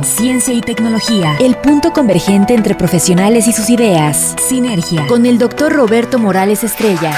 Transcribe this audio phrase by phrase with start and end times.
[0.00, 5.72] ciencia y tecnología, el punto convergente entre profesionales y sus ideas, Sinergia, con el doctor
[5.72, 7.12] Roberto Morales Estrella.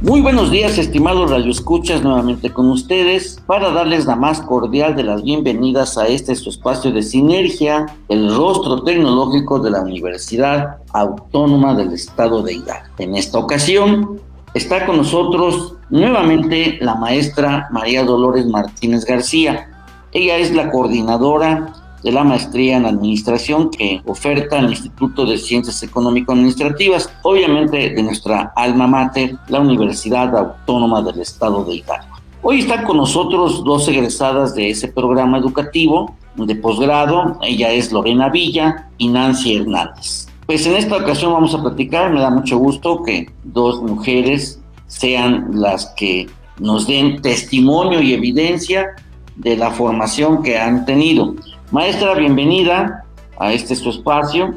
[0.00, 5.22] Muy buenos días, estimados radioescuchas, nuevamente con ustedes para darles la más cordial de las
[5.22, 11.92] bienvenidas a este su espacio de sinergia, el rostro tecnológico de la Universidad Autónoma del
[11.92, 12.88] Estado de Hidalgo.
[12.98, 14.20] En esta ocasión
[14.58, 19.70] está con nosotros nuevamente la maestra María Dolores Martínez García.
[20.12, 25.80] Ella es la coordinadora de la maestría en administración que oferta el Instituto de Ciencias
[25.84, 32.16] Económico-Administrativas, obviamente de nuestra alma mater, la Universidad Autónoma del Estado de Hidalgo.
[32.42, 38.28] Hoy están con nosotros dos egresadas de ese programa educativo de posgrado, ella es Lorena
[38.28, 40.27] Villa y Nancy Hernández.
[40.48, 45.50] Pues en esta ocasión vamos a platicar, me da mucho gusto que dos mujeres sean
[45.52, 46.26] las que
[46.58, 48.96] nos den testimonio y evidencia
[49.36, 51.34] de la formación que han tenido.
[51.70, 53.04] Maestra, bienvenida
[53.38, 54.54] a este su espacio.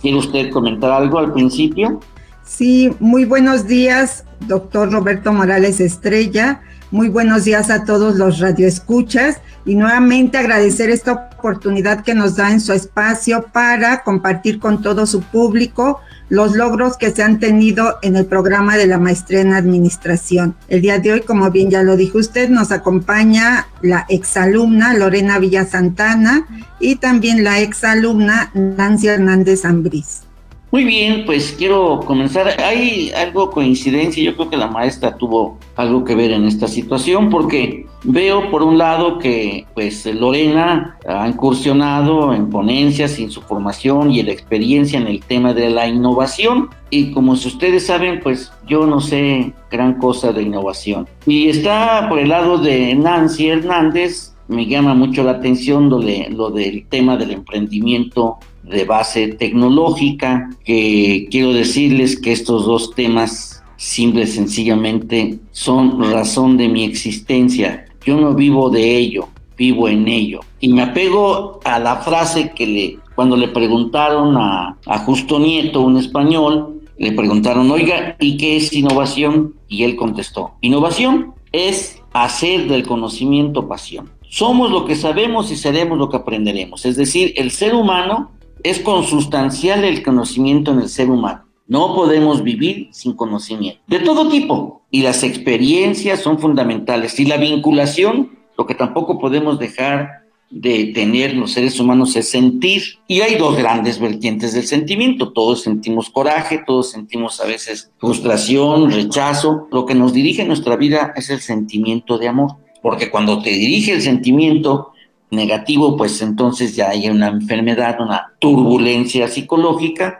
[0.00, 1.98] ¿Quiere usted comentar algo al principio?
[2.44, 6.60] Sí, muy buenos días, doctor Roberto Morales Estrella.
[6.92, 12.52] Muy buenos días a todos los radioescuchas y nuevamente agradecer esta oportunidad que nos da
[12.52, 17.96] en su espacio para compartir con todo su público los logros que se han tenido
[18.02, 20.54] en el programa de la maestría en administración.
[20.68, 25.38] El día de hoy, como bien ya lo dijo usted, nos acompaña la exalumna Lorena
[25.38, 26.46] Villa Santana
[26.78, 30.24] y también la exalumna Nancy Hernández Ambriz.
[30.72, 32.58] Muy bien, pues quiero comenzar.
[32.62, 37.28] Hay algo coincidencia, yo creo que la maestra tuvo algo que ver en esta situación
[37.28, 44.12] porque veo por un lado que pues Lorena ha incursionado en ponencias en su formación
[44.12, 48.50] y en la experiencia en el tema de la innovación y como ustedes saben pues
[48.66, 51.06] yo no sé gran cosa de innovación.
[51.26, 56.28] Y está por el lado de Nancy Hernández, me llama mucho la atención lo, de,
[56.30, 63.62] lo del tema del emprendimiento de base tecnológica, que quiero decirles que estos dos temas
[63.76, 67.86] simple sencillamente son razón de mi existencia.
[68.04, 70.40] Yo no vivo de ello, vivo en ello.
[70.60, 75.80] Y me apego a la frase que le, cuando le preguntaron a, a Justo Nieto,
[75.80, 79.54] un español, le preguntaron, oiga, ¿y qué es innovación?
[79.68, 84.10] Y él contestó, innovación es hacer del conocimiento pasión.
[84.28, 86.86] Somos lo que sabemos y seremos lo que aprenderemos.
[86.86, 88.30] Es decir, el ser humano
[88.62, 91.44] es consustancial el conocimiento en el ser humano.
[91.66, 94.82] No podemos vivir sin conocimiento, de todo tipo.
[94.90, 97.18] Y las experiencias son fundamentales.
[97.18, 102.82] Y la vinculación, lo que tampoco podemos dejar de tener los seres humanos es sentir.
[103.08, 105.32] Y hay dos grandes vertientes del sentimiento.
[105.32, 109.68] Todos sentimos coraje, todos sentimos a veces frustración, rechazo.
[109.70, 112.56] Lo que nos dirige en nuestra vida es el sentimiento de amor.
[112.82, 114.91] Porque cuando te dirige el sentimiento,
[115.32, 120.18] negativo, pues entonces ya hay una enfermedad, una turbulencia psicológica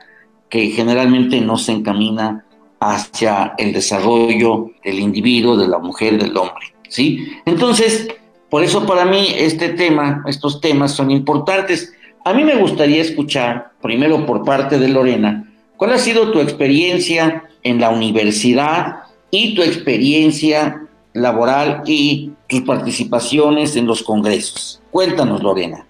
[0.49, 2.45] que generalmente no se encamina
[2.81, 7.29] hacia el desarrollo del individuo, de la mujer, del hombre, ¿sí?
[7.45, 8.09] Entonces,
[8.51, 11.93] por eso para mí este tema, estos temas son importantes.
[12.25, 17.45] A mí me gustaría escuchar, primero por parte de Lorena, cuál ha sido tu experiencia
[17.63, 20.82] en la universidad y tu experiencia
[21.13, 24.81] laboral y tus participaciones en los congresos.
[24.91, 25.85] Cuéntanos, Lorena.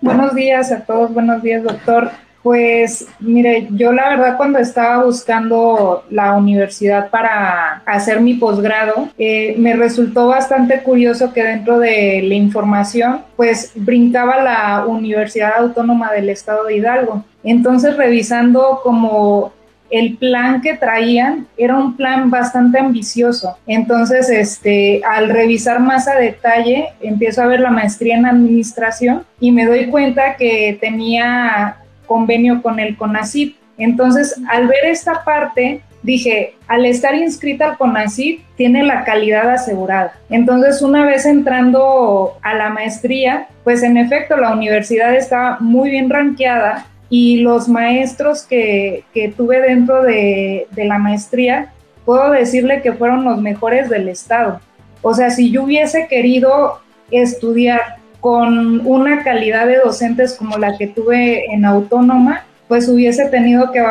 [0.00, 2.10] Buenos días a todos, buenos días, doctor.
[2.42, 9.54] Pues mire, yo la verdad cuando estaba buscando la universidad para hacer mi posgrado, eh,
[9.58, 16.30] me resultó bastante curioso que dentro de la información, pues brincaba la Universidad Autónoma del
[16.30, 17.24] Estado de Hidalgo.
[17.44, 19.52] Entonces, revisando como
[19.90, 23.58] el plan que traían era un plan bastante ambicioso.
[23.66, 29.52] Entonces, este, al revisar más a detalle, empiezo a ver la maestría en administración y
[29.52, 31.76] me doy cuenta que tenía
[32.06, 33.56] convenio con el CONACYT.
[33.78, 40.12] Entonces, al ver esta parte, dije, al estar inscrita al CONACYT, tiene la calidad asegurada.
[40.28, 46.10] Entonces, una vez entrando a la maestría, pues en efecto la universidad estaba muy bien
[46.10, 49.04] ranqueada y los maestros que,
[49.36, 51.72] tuve dentro de, la maestría
[52.06, 54.60] puedo decirle que fueron los mejores del estado.
[55.02, 56.80] O sea, si yo hubiese querido
[57.10, 63.72] estudiar con una calidad de docentes como la que tuve en autónoma, pues hubiese tenido
[63.72, 63.82] que,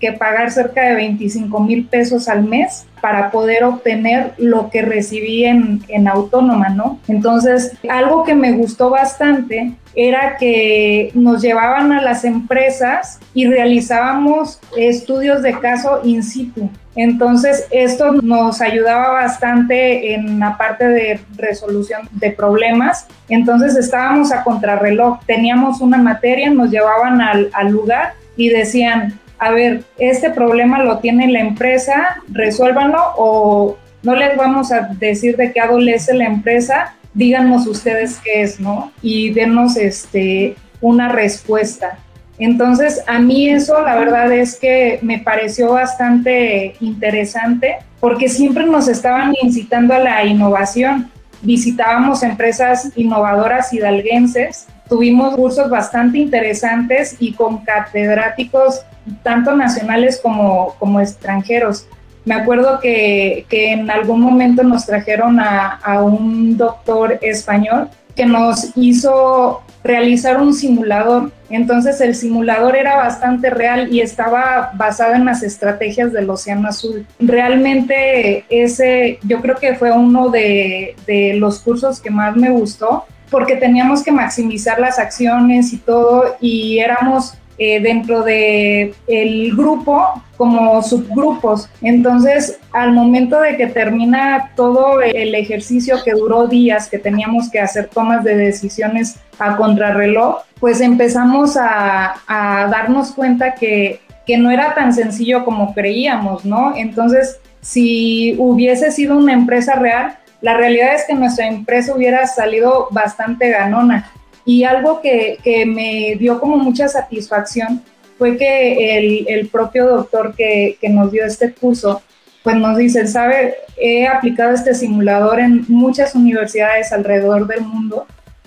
[0.00, 5.44] que pagar cerca de 25 mil pesos al mes para poder obtener lo que recibí
[5.44, 6.98] en, en autónoma, ¿no?
[7.08, 14.60] Entonces, algo que me gustó bastante era que nos llevaban a las empresas y realizábamos
[14.76, 16.68] estudios de caso in situ.
[16.96, 23.06] Entonces, esto nos ayudaba bastante en la parte de resolución de problemas.
[23.28, 25.20] Entonces, estábamos a contrarreloj.
[25.26, 30.98] Teníamos una materia, nos llevaban al, al lugar y decían, a ver, este problema lo
[30.98, 36.94] tiene la empresa, resuélvanlo o no les vamos a decir de qué adolece la empresa,
[37.12, 38.92] díganos ustedes qué es, ¿no?
[39.02, 41.98] Y denos este, una respuesta.
[42.38, 48.88] Entonces, a mí eso la verdad es que me pareció bastante interesante porque siempre nos
[48.88, 51.10] estaban incitando a la innovación.
[51.42, 58.82] Visitábamos empresas innovadoras hidalguenses, tuvimos cursos bastante interesantes y con catedráticos
[59.22, 61.86] tanto nacionales como, como extranjeros.
[62.24, 68.26] Me acuerdo que, que, en algún momento nos trajeron a, a un doctor español que
[68.26, 71.30] nos hizo realizar un simulador.
[71.48, 77.06] Entonces el simulador era bastante real y estaba basado en las estrategias del Océano Azul.
[77.20, 83.04] Realmente ese yo creo que fue uno de, de los cursos que más me gustó
[83.30, 90.22] porque teníamos que maximizar las acciones y todo y éramos eh, dentro de el grupo
[90.36, 91.70] como subgrupos.
[91.80, 97.58] Entonces, al momento de que termina todo el ejercicio que duró días, que teníamos que
[97.58, 104.50] hacer tomas de decisiones a contrarreloj, pues empezamos a, a darnos cuenta que, que no
[104.50, 106.76] era tan sencillo como creíamos, ¿no?
[106.76, 112.88] Entonces, si hubiese sido una empresa real, la realidad es que nuestra empresa hubiera salido
[112.90, 114.10] bastante ganona.
[114.44, 117.82] Y algo que, que me dio como mucha satisfacción
[118.18, 122.02] fue que el, el propio doctor que, que, nos dio este curso,
[122.42, 128.06] pues nos dice, sabe, he aplicado este simulador en muchas universidades alrededor del mundo,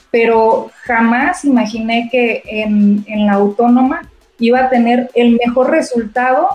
[0.10, 4.10] pero jamás imaginé que en, en la autónoma
[4.40, 6.48] iba a tener el mejor resultado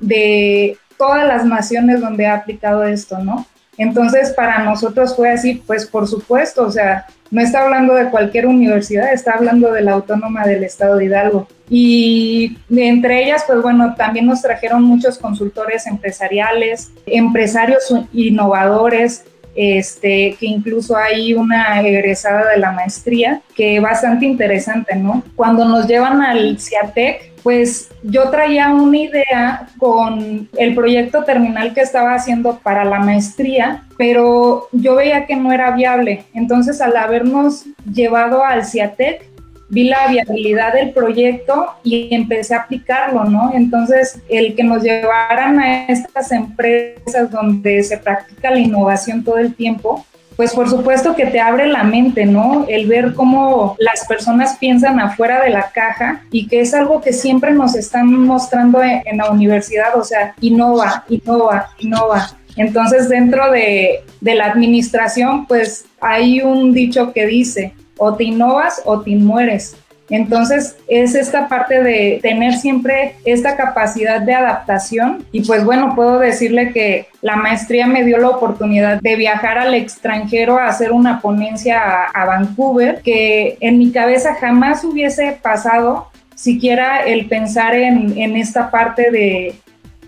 [0.00, 3.46] de todas las naciones donde ha aplicado esto, ¿no?
[3.78, 8.46] Entonces, para nosotros fue así, pues por supuesto, o sea, no está hablando de cualquier
[8.46, 11.48] universidad, está hablando de la autónoma del estado de Hidalgo.
[11.70, 20.46] Y entre ellas, pues bueno, también nos trajeron muchos consultores empresariales, empresarios innovadores, este, que
[20.46, 25.22] incluso hay una egresada de la maestría, que bastante interesante, ¿no?
[25.36, 31.80] Cuando nos llevan al CIATEC, pues yo traía una idea con el proyecto terminal que
[31.80, 36.26] estaba haciendo para la maestría, pero yo veía que no era viable.
[36.34, 39.24] Entonces, al habernos llevado al CIATEC,
[39.70, 43.50] vi la viabilidad del proyecto y empecé a aplicarlo, ¿no?
[43.54, 49.54] Entonces, el que nos llevaran a estas empresas donde se practica la innovación todo el
[49.54, 50.04] tiempo,
[50.38, 52.64] pues por supuesto que te abre la mente, ¿no?
[52.68, 57.12] El ver cómo las personas piensan afuera de la caja y que es algo que
[57.12, 62.30] siempre nos están mostrando en, la universidad, o sea, innova, innova, innova.
[62.54, 68.80] Entonces, dentro de, de la administración, pues hay un dicho que dice, o te innovas
[68.84, 69.76] o te mueres.
[70.10, 75.24] Entonces es esta parte de tener siempre esta capacidad de adaptación.
[75.32, 79.74] Y pues bueno, puedo decirle que la maestría me dio la oportunidad de viajar al
[79.74, 87.00] extranjero a hacer una ponencia a, Vancouver que en mi cabeza jamás hubiese pasado siquiera
[87.00, 89.54] el pensar en, esta parte de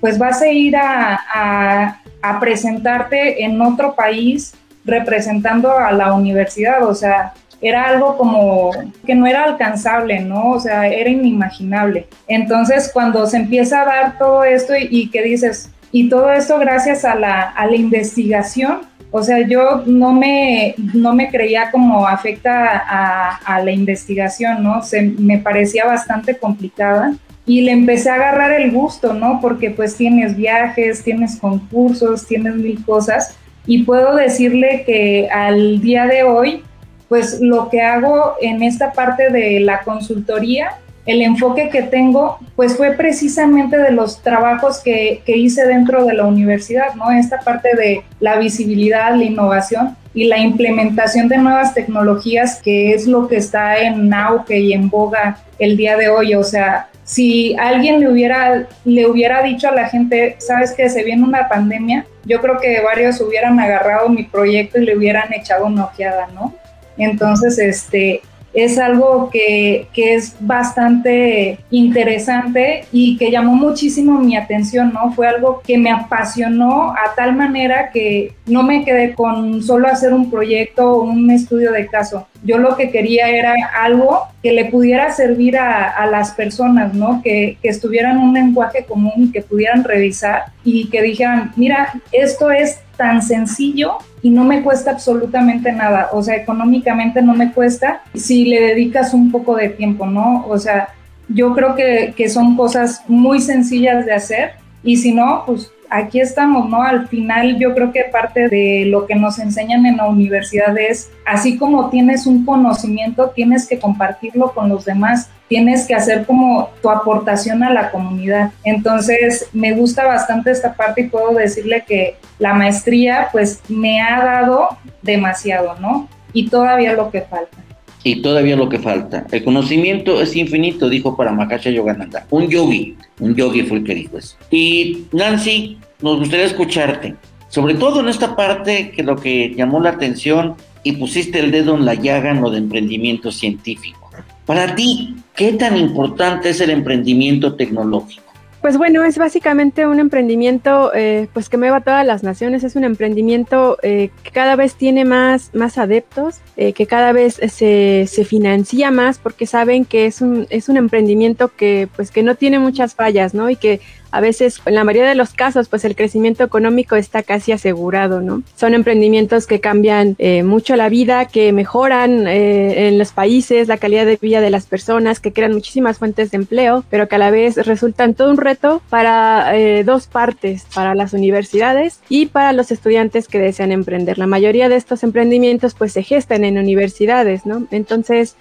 [0.00, 4.54] pues vas a ir a, a presentarte en otro país
[4.84, 8.70] representando a la universidad, o sea, era algo como
[9.06, 10.52] que no era alcanzable, ¿no?
[10.52, 12.06] O sea, era inimaginable.
[12.26, 17.04] Entonces, cuando se empieza a dar todo esto y, que dices, y todo esto gracias
[17.04, 22.78] a la, a la investigación, o sea, yo no me, no me creía como afecta
[22.78, 24.82] a, a, la investigación, ¿no?
[24.82, 27.12] Se, me parecía bastante complicada
[27.44, 29.40] y le empecé a agarrar el gusto, ¿no?
[29.40, 33.36] Porque pues tienes viajes, tienes concursos, tienes mil cosas
[33.66, 36.62] y puedo decirle que al día de hoy
[37.10, 40.76] pues lo que hago en esta parte de la consultoría,
[41.06, 46.24] el enfoque que tengo, pues fue precisamente de los trabajos que, hice dentro de la
[46.24, 47.10] universidad, ¿no?
[47.10, 53.08] Esta parte de la visibilidad, la innovación y la implementación de nuevas tecnologías, que es
[53.08, 56.36] lo que está en auge y en boga el día de hoy.
[56.36, 61.02] O sea, si alguien le hubiera, le hubiera dicho a la gente, sabes que se
[61.02, 65.66] viene una pandemia, yo creo que varios hubieran agarrado mi proyecto y le hubieran echado
[65.66, 66.54] una ojeada, ¿no?
[67.00, 75.12] Entonces, este, es algo que, es bastante interesante y que llamó muchísimo mi atención, ¿no?
[75.12, 80.12] Fue algo que me apasionó a tal manera que no me quedé con solo hacer
[80.14, 82.26] un proyecto o un estudio de caso.
[82.42, 87.20] Yo lo que quería era algo que le pudiera servir a, las personas, ¿no?
[87.22, 92.80] Que, que estuvieran un lenguaje común, que pudieran revisar y que dijeran, mira, esto es
[92.96, 98.44] tan sencillo y no me cuesta absolutamente nada, o sea, económicamente no me cuesta si
[98.44, 100.46] le dedicas un poco de tiempo, ¿no?
[100.46, 100.88] O sea,
[101.28, 106.20] yo creo que, que son cosas muy sencillas de hacer y si no, pues aquí
[106.20, 106.82] estamos, ¿no?
[106.82, 111.10] Al final yo creo que parte de lo que nos enseñan en la universidad es,
[111.26, 116.70] así como tienes un conocimiento, tienes que compartirlo con los demás, tienes que hacer como
[116.80, 118.52] tu aportación a la comunidad.
[118.64, 124.24] Entonces, me gusta bastante esta parte y puedo decirle que la maestría pues me ha
[124.24, 124.68] dado
[125.02, 126.08] demasiado, ¿no?
[126.32, 127.59] Y todavía lo que falta.
[128.02, 129.26] Y todavía lo que falta.
[129.30, 132.26] El conocimiento es infinito, dijo Paramakacha Yogananda.
[132.30, 134.36] Un yogi, un yogi fue el que dijo eso.
[134.50, 137.14] Y Nancy, nos gustaría escucharte,
[137.48, 141.76] sobre todo en esta parte que lo que llamó la atención y pusiste el dedo
[141.76, 144.10] en la llaga en lo de emprendimiento científico.
[144.46, 148.29] Para ti, ¿qué tan importante es el emprendimiento tecnológico?
[148.60, 152.76] Pues bueno, es básicamente un emprendimiento eh, pues que mueva a todas las naciones, es
[152.76, 158.04] un emprendimiento eh, que cada vez tiene más, más adeptos, eh, que cada vez se,
[158.06, 162.34] se, financia más porque saben que es un, es un emprendimiento que pues que no
[162.34, 163.48] tiene muchas fallas, ¿no?
[163.48, 163.80] Y que
[164.12, 168.20] a veces, en la mayoría de los casos, pues el crecimiento económico está casi asegurado,
[168.20, 168.42] ¿no?
[168.56, 173.76] Son emprendimientos que cambian eh, mucho la vida, que mejoran eh, en los países la
[173.76, 177.18] calidad de vida de las personas, que crean muchísimas fuentes de empleo, pero que a
[177.18, 182.52] la vez resultan todo un reto para eh, dos partes, para las universidades y para
[182.52, 184.18] los estudiantes que desean emprender.
[184.18, 187.66] La mayoría de estos emprendimientos pues se gestan en universidades, ¿no?
[187.70, 188.36] Entonces,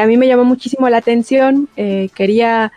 [0.00, 2.70] a mí me llamó muchísimo la atención, quería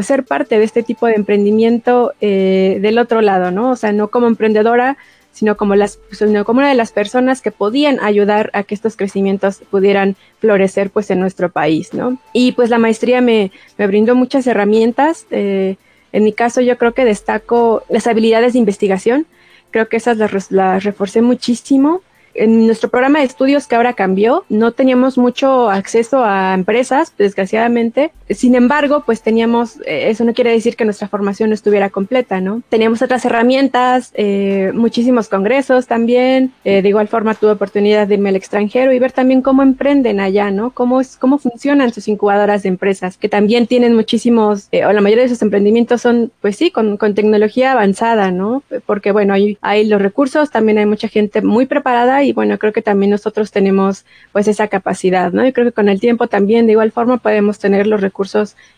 [0.00, 3.72] pues ser parte de este tipo de emprendimiento eh, del otro lado, ¿no?
[3.72, 4.96] O sea, no como emprendedora,
[5.30, 8.96] sino como, las, sino como una de las personas que podían ayudar a que estos
[8.96, 12.18] crecimientos pudieran florecer pues en nuestro país, ¿no?
[12.32, 15.26] Y pues la maestría me, me brindó muchas herramientas.
[15.30, 15.76] Eh,
[16.12, 19.26] en mi caso yo creo que destaco las habilidades de investigación,
[19.70, 22.00] creo que esas las, las reforcé muchísimo
[22.32, 28.12] en nuestro programa de estudios que ahora cambió, no teníamos mucho acceso a empresas, desgraciadamente.
[28.30, 32.40] Sin embargo, pues teníamos, eh, eso no quiere decir que nuestra formación no estuviera completa,
[32.40, 32.62] ¿no?
[32.68, 36.52] Teníamos otras herramientas, eh, muchísimos congresos también.
[36.64, 40.20] Eh, de igual forma tuve oportunidad de irme al extranjero y ver también cómo emprenden
[40.20, 40.70] allá, ¿no?
[40.70, 45.24] Cómo, es, cómo funcionan sus incubadoras de empresas, que también tienen muchísimos, o la mayoría
[45.24, 48.62] de sus emprendimientos son, pues sí, con, con tecnología avanzada, ¿no?
[48.86, 52.72] Porque bueno, hay, hay los recursos, también hay mucha gente muy preparada y bueno, creo
[52.72, 55.44] que también nosotros tenemos pues esa capacidad, ¿no?
[55.44, 58.19] Y creo que con el tiempo también de igual forma podemos tener los recursos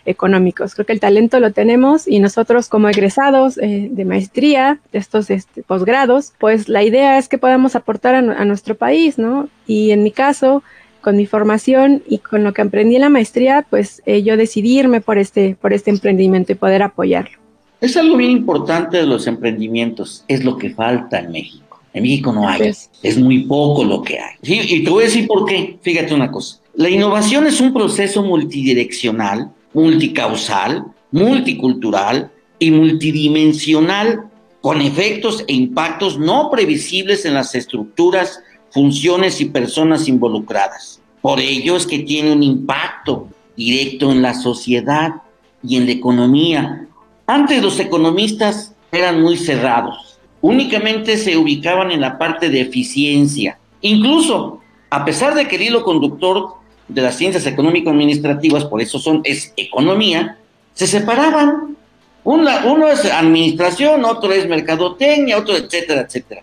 [0.04, 0.75] económicos.
[0.75, 5.30] Creo que el talento lo tenemos y nosotros como egresados eh, de maestría, de estos
[5.30, 9.49] este, posgrados, pues la idea es que podamos aportar a, nuestro país, ¿no?
[9.66, 10.62] Y en mi caso,
[11.00, 14.78] con mi formación y con lo que aprendí en la maestría, pues eh, yo decidí
[14.78, 17.38] irme por este, por este emprendimiento y poder apoyarlo.
[17.80, 21.80] Es algo bien importante de los emprendimientos, es lo que falta en México.
[21.92, 22.72] En México no hay.
[23.02, 24.37] Es muy poco lo que hay.
[24.42, 25.78] Y te voy a decir por qué.
[25.82, 26.62] Fíjate una cosa.
[26.75, 36.50] La innovación es un proceso multidireccional, multicausal, multicultural y multidimensional con efectos e impactos no
[36.50, 41.00] previsibles en las estructuras, funciones y personas involucradas.
[41.21, 45.14] Por ello es que tiene un impacto directo en la sociedad
[45.62, 46.87] y en la economía.
[47.26, 50.12] Antes los economistas eran muy cerrados
[50.43, 53.59] únicamente se ubicaban en la parte de eficiencia.
[53.81, 54.61] Incluso,
[54.91, 56.57] a pesar de que el hilo conductor
[56.88, 60.38] de las ciencias económico-administrativas, por eso son, es economía,
[60.74, 61.76] se separaban.
[62.24, 66.42] uno es administración, otro es mercadotecnia, otro, etcétera, etcétera.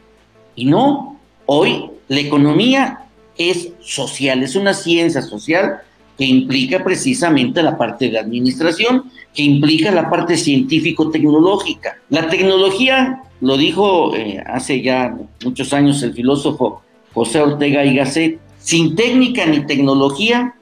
[0.56, 3.06] Y no, hoy la economía
[3.38, 5.82] es social, es una ciencia social
[6.18, 11.98] que implica precisamente la parte de administración, que implica la parte científico-tecnológica.
[12.10, 15.16] La tecnología lo dijo eh, hace ya
[15.46, 16.82] muchos años el filósofo
[17.14, 18.40] José Ortega y Gasset,
[18.70, 20.54] sin técnica ni tecnología,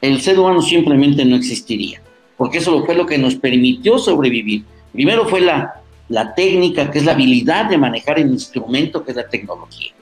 [0.00, 2.02] el ser humano simplemente no existiría,
[2.36, 4.64] porque eso fue lo que nos permitió sobrevivir.
[4.92, 9.16] Primero fue la, la técnica, que es la habilidad de manejar el instrumento, que es
[9.16, 9.92] la tecnología.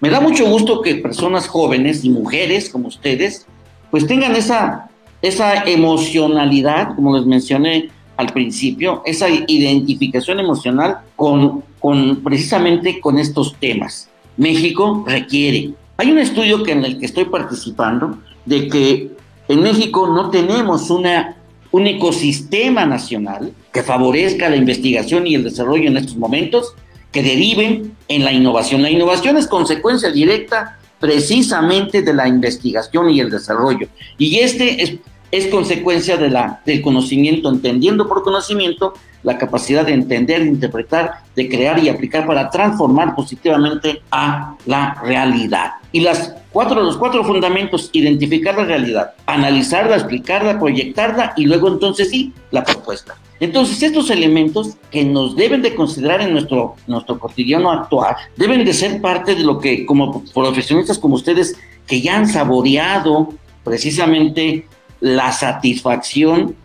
[0.00, 3.46] Me da mucho gusto que personas jóvenes y mujeres como ustedes,
[3.90, 4.88] pues tengan esa
[5.20, 13.54] esa emocionalidad, como les mencioné al principio, esa identificación emocional con, con precisamente con estos
[13.56, 14.08] temas.
[14.38, 15.74] México requiere.
[16.00, 19.10] Hay un estudio que en el que estoy participando de que
[19.48, 25.96] en México no tenemos un ecosistema nacional que favorezca la investigación y el desarrollo en
[25.96, 26.76] estos momentos
[27.10, 28.80] que deriven en la innovación.
[28.80, 33.88] La innovación es consecuencia directa precisamente de la investigación y el desarrollo.
[34.18, 35.00] Y este
[35.32, 41.82] es, consecuencia del conocimiento, entendiendo por conocimiento la capacidad de entender, de interpretar, de crear
[41.82, 45.72] y aplicar para transformar positivamente a la realidad.
[45.90, 52.10] Y las cuatro, los cuatro fundamentos, identificar la realidad, analizarla, explicarla, proyectarla y luego entonces
[52.10, 53.16] sí, la propuesta.
[53.40, 58.72] Entonces, estos elementos que nos deben de considerar en nuestro, nuestro cotidiano actual, deben de
[58.74, 63.28] ser parte de lo que como profesionistas como ustedes, que ya han saboreado
[63.64, 64.66] precisamente
[65.00, 66.56] la satisfacción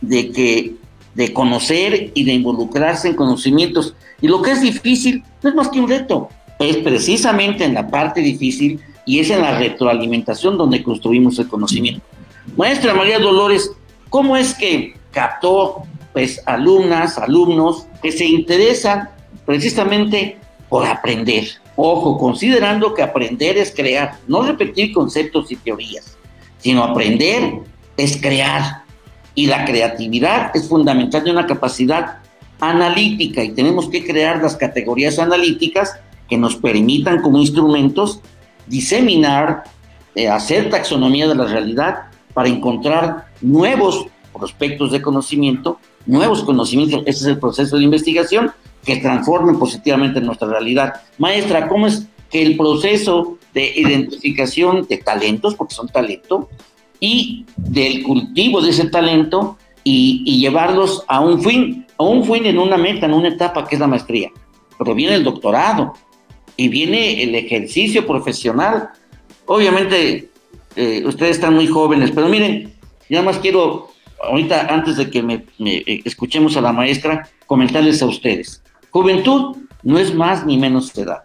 [0.00, 0.74] de que
[1.14, 3.94] de conocer y de involucrarse en conocimientos.
[4.20, 6.28] Y lo que es difícil no es más que un reto,
[6.68, 12.02] es precisamente en la parte difícil y es en la retroalimentación donde construimos el conocimiento.
[12.56, 13.72] Maestra María Dolores,
[14.08, 19.08] ¿cómo es que captó pues alumnas, alumnos que se interesan
[19.44, 20.38] precisamente
[20.68, 21.48] por aprender?
[21.76, 26.16] Ojo, considerando que aprender es crear, no repetir conceptos y teorías,
[26.58, 27.54] sino aprender
[27.96, 28.82] es crear.
[29.34, 32.18] Y la creatividad es fundamental de una capacidad
[32.60, 35.98] analítica y tenemos que crear las categorías analíticas
[36.28, 38.20] que nos permitan como instrumentos
[38.66, 39.64] diseminar,
[40.14, 47.02] eh, hacer taxonomía de la realidad para encontrar nuevos prospectos de conocimiento, nuevos conocimientos.
[47.06, 48.52] Ese es el proceso de investigación
[48.84, 50.94] que transformen positivamente nuestra realidad.
[51.18, 56.48] Maestra, ¿cómo es que el proceso de identificación de talentos, porque son talento,
[56.98, 62.58] y del cultivo de ese talento y, llevarlos a un fin, a un fin en
[62.58, 64.30] una meta, en una etapa que es la maestría.
[64.78, 65.94] Pero viene el doctorado
[66.62, 68.90] y viene el ejercicio profesional.
[69.46, 70.28] Obviamente,
[70.76, 72.72] eh, ustedes están muy jóvenes, pero miren,
[73.08, 73.88] nada más quiero,
[74.22, 78.62] ahorita antes de que me, eh, escuchemos a la maestra, comentarles a ustedes.
[78.90, 81.24] Juventud no es más ni menos edad.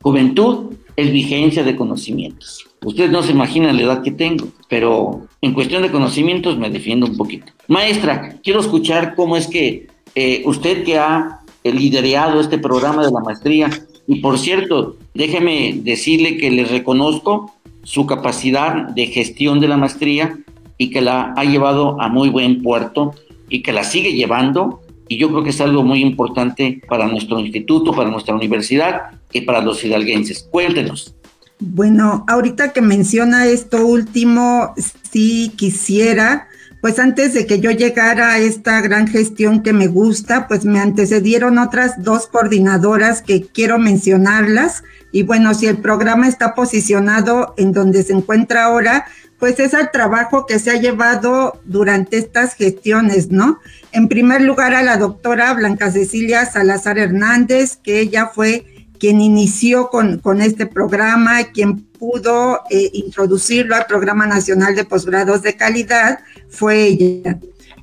[0.00, 2.66] Juventud es vigencia de conocimientos.
[2.82, 7.04] Ustedes no se imaginan la edad que tengo, pero en cuestión de conocimientos me defiendo
[7.04, 7.52] un poquito.
[7.68, 13.20] Maestra, quiero escuchar cómo es que eh, usted que ha liderado este programa de la
[13.20, 13.68] maestría,
[14.12, 20.36] y por cierto, déjeme decirle que le reconozco su capacidad de gestión de la maestría
[20.78, 23.14] y que la ha llevado a muy buen puerto
[23.48, 24.82] y que la sigue llevando.
[25.06, 29.42] Y yo creo que es algo muy importante para nuestro instituto, para nuestra universidad y
[29.42, 30.42] para los hidalguenses.
[30.50, 31.14] Cuéntenos.
[31.60, 34.74] Bueno, ahorita que menciona esto último,
[35.08, 36.48] sí quisiera,
[36.80, 40.80] pues antes de que yo llegara a esta gran gestión que me gusta, pues me
[40.80, 44.82] antecedieron otras dos coordinadoras que quiero mencionarlas.
[45.12, 49.06] Y bueno, si el programa está posicionado en donde se encuentra ahora,
[49.38, 53.58] pues es el trabajo que se ha llevado durante estas gestiones, ¿no?
[53.92, 59.88] En primer lugar a la doctora Blanca Cecilia Salazar Hernández, que ella fue quien inició
[59.88, 66.20] con, con este programa, quien pudo eh, introducirlo al Programa Nacional de Posgrados de Calidad,
[66.48, 67.38] fue ella.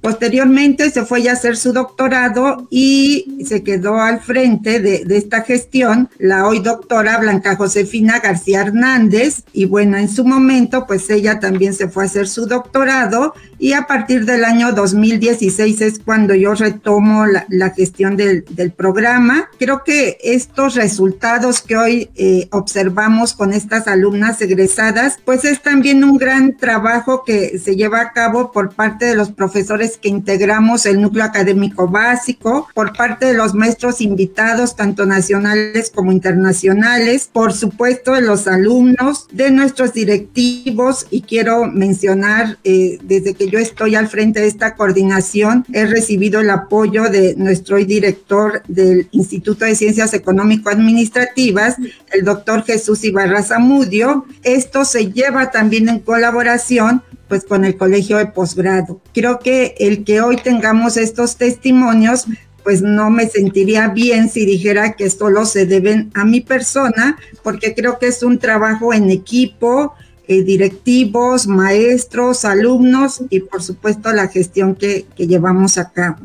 [0.07, 6.07] Posteriormente se fue a hacer su doctorado y se quedó al frente de, esta gestión
[6.17, 9.43] la hoy doctora Blanca Josefina García Hernández.
[9.51, 13.73] Y bueno, en su momento, pues ella también se fue a hacer su doctorado y
[13.73, 18.45] a partir del año 2016 es cuando yo retomo la, gestión del,
[18.77, 19.49] programa.
[19.59, 26.03] Creo que estos resultados que hoy eh, observamos con estas alumnas egresadas, pues es también
[26.03, 30.85] un gran trabajo que se lleva a cabo por parte de los profesores que integramos
[30.85, 37.53] el núcleo académico básico, por parte de los maestros invitados, tanto nacionales como internacionales, por
[37.53, 43.95] supuesto de los alumnos, de nuestros directivos y quiero mencionar, eh, desde que yo estoy
[43.95, 49.75] al frente de esta coordinación, he recibido el apoyo de nuestro director del Instituto de
[49.75, 51.75] Ciencias Económico-Administrativas,
[52.11, 54.25] el doctor Jesús Ibarra Zamudio.
[54.43, 59.01] Esto se lleva también en colaboración pues con el colegio de posgrado.
[59.13, 62.25] Creo que el que hoy tengamos estos testimonios,
[62.63, 67.73] pues no me sentiría bien si dijera que solo se deben a mi persona, porque
[67.73, 69.93] creo que es un trabajo en equipo,
[70.27, 76.17] eh, directivos, maestros, alumnos y por supuesto la gestión que, llevamos a cabo.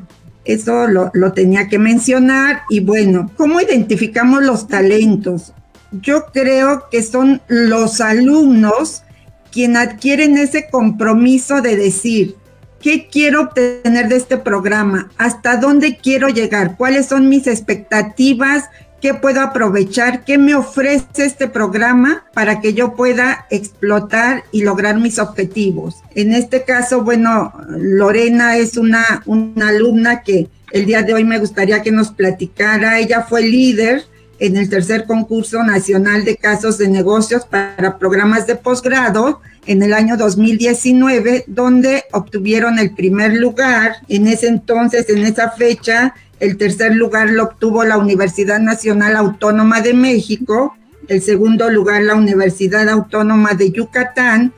[0.44, 2.62] Eso lo, lo tenía que mencionar.
[2.68, 5.52] Y bueno, ¿cómo identificamos los talentos?
[5.92, 9.04] Yo creo que son los alumnos
[9.52, 12.36] quien adquieren ese compromiso de decir,
[12.80, 15.10] ¿qué quiero obtener de este programa?
[15.18, 16.76] ¿Hasta dónde quiero llegar?
[16.76, 18.64] ¿Cuáles son mis expectativas?
[19.00, 20.24] ¿Qué puedo aprovechar?
[20.24, 25.96] ¿Qué me ofrece este programa para que yo pueda explotar y lograr mis objetivos?
[26.14, 31.38] En este caso, bueno, Lorena es una, una alumna que el día de hoy me
[31.38, 33.00] gustaría que nos platicara.
[33.00, 34.04] Ella fue líder
[34.38, 39.92] en el tercer concurso nacional de casos de negocios para programas de posgrado en el
[39.92, 43.96] año 2019, donde obtuvieron el primer lugar.
[44.08, 49.80] En ese entonces, en esa fecha, el tercer lugar lo obtuvo la Universidad Nacional Autónoma
[49.80, 50.76] de México,
[51.08, 54.52] el segundo lugar la Universidad Autónoma de Yucatán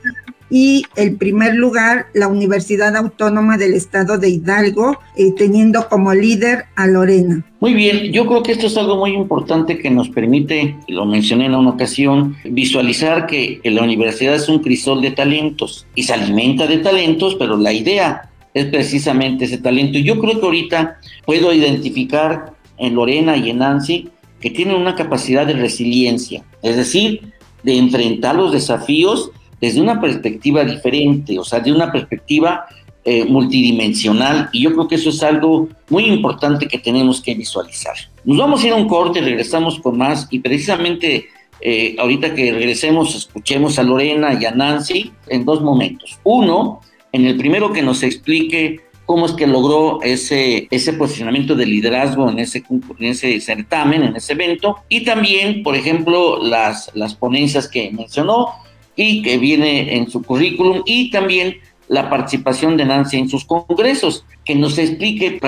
[0.57, 6.63] y el primer lugar la Universidad Autónoma del Estado de Hidalgo, eh, teniendo como líder
[6.77, 7.43] a Lorena.
[7.59, 11.47] Muy bien, yo creo que esto es algo muy importante que nos permite, lo mencioné
[11.47, 16.67] en una ocasión, visualizar que la universidad es un crisol de talentos y se alimenta
[16.67, 19.97] de talentos, pero la idea es precisamente ese talento.
[19.97, 24.07] Y yo creo que ahorita puedo identificar en Lorena y en Nancy
[24.39, 30.63] que tienen una capacidad de resiliencia, es decir, de enfrentar los desafíos desde una perspectiva
[30.63, 32.65] diferente, o sea, de una perspectiva
[33.07, 37.93] eh, multidimensional, y yo creo que eso es algo muy importante que tenemos que visualizar.
[38.23, 41.27] Nos vamos a ir a un corte, regresamos con más, y precisamente
[41.61, 46.19] eh, ahorita que regresemos, escuchemos a Lorena y a Nancy en dos momentos.
[46.23, 52.27] Uno, en el primero que nos explique cómo es que logró ese, posicionamiento de liderazgo
[52.27, 57.91] en ese, en ese certamen, en ese evento, y también, por ejemplo, las ponencias que
[57.91, 58.64] mencionó
[58.95, 64.25] y que viene en su currículum, y también la participación de Nancy en sus congresos,
[64.43, 65.39] que nos explique,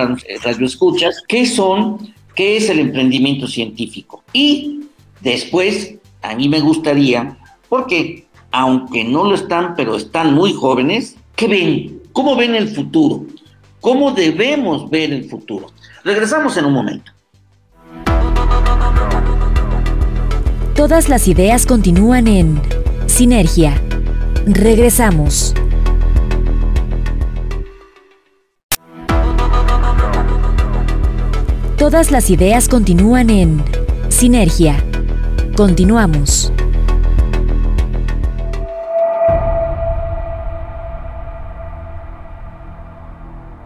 [0.43, 4.23] Radio Escuchas, qué son, qué es el emprendimiento científico.
[4.33, 4.81] Y
[5.21, 7.37] después, a mí me gustaría,
[7.69, 12.01] porque aunque no lo están, pero están muy jóvenes, ¿Qué ven?
[12.13, 13.23] ¿Cómo ven el futuro?
[13.79, 15.67] ¿Cómo debemos ver el futuro?
[16.03, 17.11] Regresamos en un momento.
[20.75, 22.59] Todas las ideas continúan en
[23.17, 23.73] Sinergia.
[24.45, 25.55] Regresamos.
[31.79, 33.63] Todas las ideas continúan en
[34.09, 34.75] Sinergia.
[35.55, 36.53] Continuamos.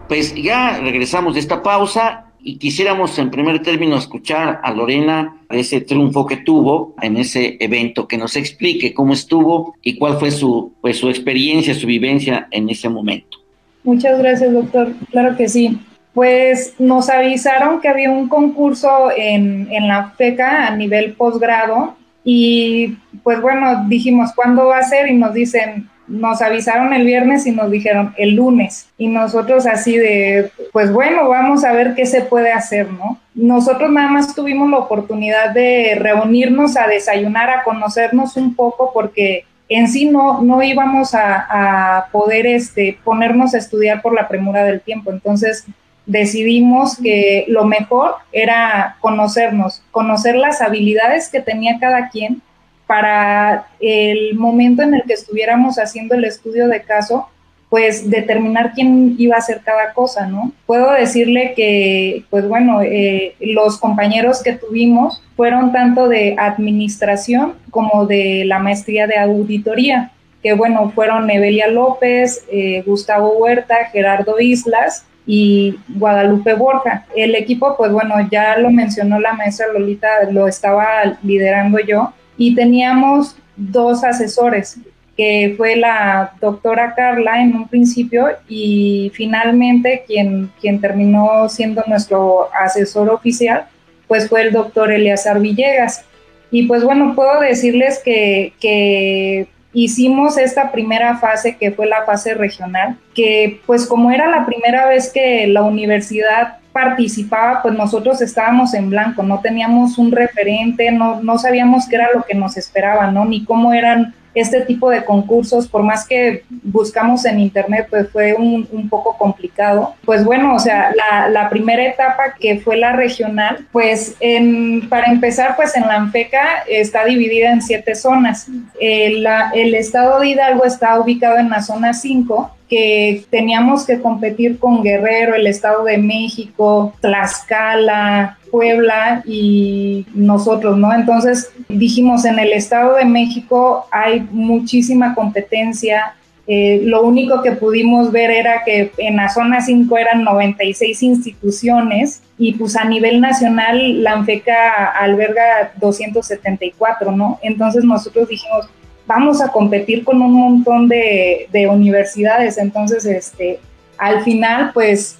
[0.08, 5.80] Pues ya regresamos de esta pausa y quisiéramos en primer término escuchar a Lorena ese
[5.80, 10.72] triunfo que tuvo en ese evento, que nos explique cómo estuvo y cuál fue su,
[10.80, 13.38] pues, su experiencia, su vivencia en ese momento.
[13.84, 14.92] Muchas gracias, doctor.
[15.10, 15.78] Claro que sí.
[16.14, 22.96] Pues nos avisaron que había un concurso en, en la FECA a nivel posgrado y
[23.22, 25.08] pues bueno, dijimos, ¿cuándo va a ser?
[25.08, 28.88] Y nos dicen, nos avisaron el viernes y nos dijeron el lunes.
[28.98, 33.18] Y nosotros así de, pues bueno, vamos a ver qué se puede hacer, ¿no?
[33.34, 39.44] Nosotros nada más tuvimos la oportunidad de reunirnos a desayunar, a conocernos un poco, porque
[39.68, 44.64] en sí no, no íbamos a, a poder este, ponernos a estudiar por la premura
[44.64, 45.10] del tiempo.
[45.10, 45.66] Entonces
[46.04, 52.42] decidimos que lo mejor era conocernos, conocer las habilidades que tenía cada quien
[52.92, 57.26] para el momento en el que estuviéramos haciendo el estudio de caso,
[57.70, 60.52] pues determinar quién iba a hacer cada cosa, ¿no?
[60.66, 68.04] Puedo decirle que, pues bueno, eh, los compañeros que tuvimos fueron tanto de administración como
[68.04, 70.10] de la maestría de auditoría,
[70.42, 77.06] que bueno, fueron Evelia López, eh, Gustavo Huerta, Gerardo Islas y Guadalupe Borja.
[77.16, 82.56] El equipo, pues bueno, ya lo mencionó la maestra Lolita, lo estaba liderando yo, y
[82.56, 84.76] teníamos dos asesores,
[85.16, 92.48] que fue la doctora Carla en un principio y finalmente quien, quien terminó siendo nuestro
[92.52, 93.66] asesor oficial,
[94.08, 96.04] pues fue el doctor Eleazar Villegas.
[96.50, 102.34] Y pues bueno, puedo decirles que, que hicimos esta primera fase que fue la fase
[102.34, 108.74] regional, que pues como era la primera vez que la universidad participaba, pues nosotros estábamos
[108.74, 113.10] en blanco, no teníamos un referente, no, no sabíamos qué era lo que nos esperaba,
[113.10, 113.24] ¿no?
[113.24, 118.34] Ni cómo eran este tipo de concursos, por más que buscamos en internet, pues fue
[118.34, 119.94] un, un poco complicado.
[120.04, 125.08] Pues bueno, o sea, la, la, primera etapa que fue la regional, pues en, para
[125.08, 128.48] empezar, pues en la ANFECA está dividida en siete zonas.
[128.80, 134.58] El, el estado de Hidalgo está ubicado en la zona 5, que teníamos que competir
[134.58, 140.90] con Guerrero, el Estado de México, Tlaxcala, Puebla y nosotros, ¿no?
[140.94, 146.14] Entonces dijimos, en el Estado de México hay muchísima competencia,
[146.46, 152.22] eh, lo único que pudimos ver era que en la zona 5 eran 96 instituciones
[152.38, 157.38] y pues a nivel nacional la ANFECA alberga 274, ¿no?
[157.42, 158.66] Entonces nosotros dijimos,
[159.06, 163.60] vamos a competir con un montón de, de universidades, entonces este,
[163.98, 165.18] al final pues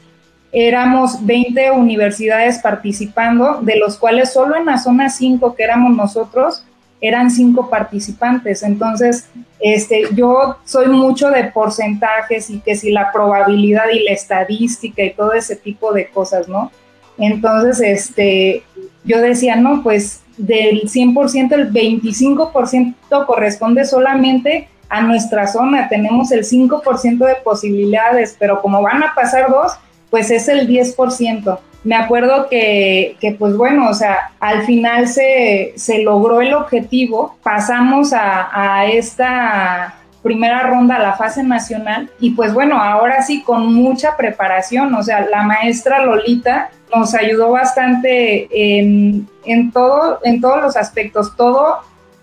[0.52, 6.64] éramos 20 universidades participando, de los cuales solo en la zona 5 que éramos nosotros,
[7.02, 8.62] eran cinco participantes.
[8.62, 15.02] Entonces, este, yo soy mucho de porcentajes y que si la probabilidad y la estadística
[15.02, 16.70] y todo ese tipo de cosas, ¿no?
[17.18, 18.62] Entonces, este,
[19.04, 25.88] yo decía, no, pues del 100%, el 25% corresponde solamente a nuestra zona.
[25.88, 29.72] Tenemos el 5% de posibilidades, pero como van a pasar dos,
[30.10, 35.72] pues es el 10% me acuerdo que, que, pues bueno, o sea, al final se,
[35.76, 42.30] se logró el objetivo, pasamos a, a, esta primera ronda a la fase nacional y
[42.30, 48.48] pues bueno, ahora sí con mucha preparación, o sea, la maestra Lolita nos ayudó bastante
[48.50, 51.78] en, en, todo, en todos los aspectos, todo,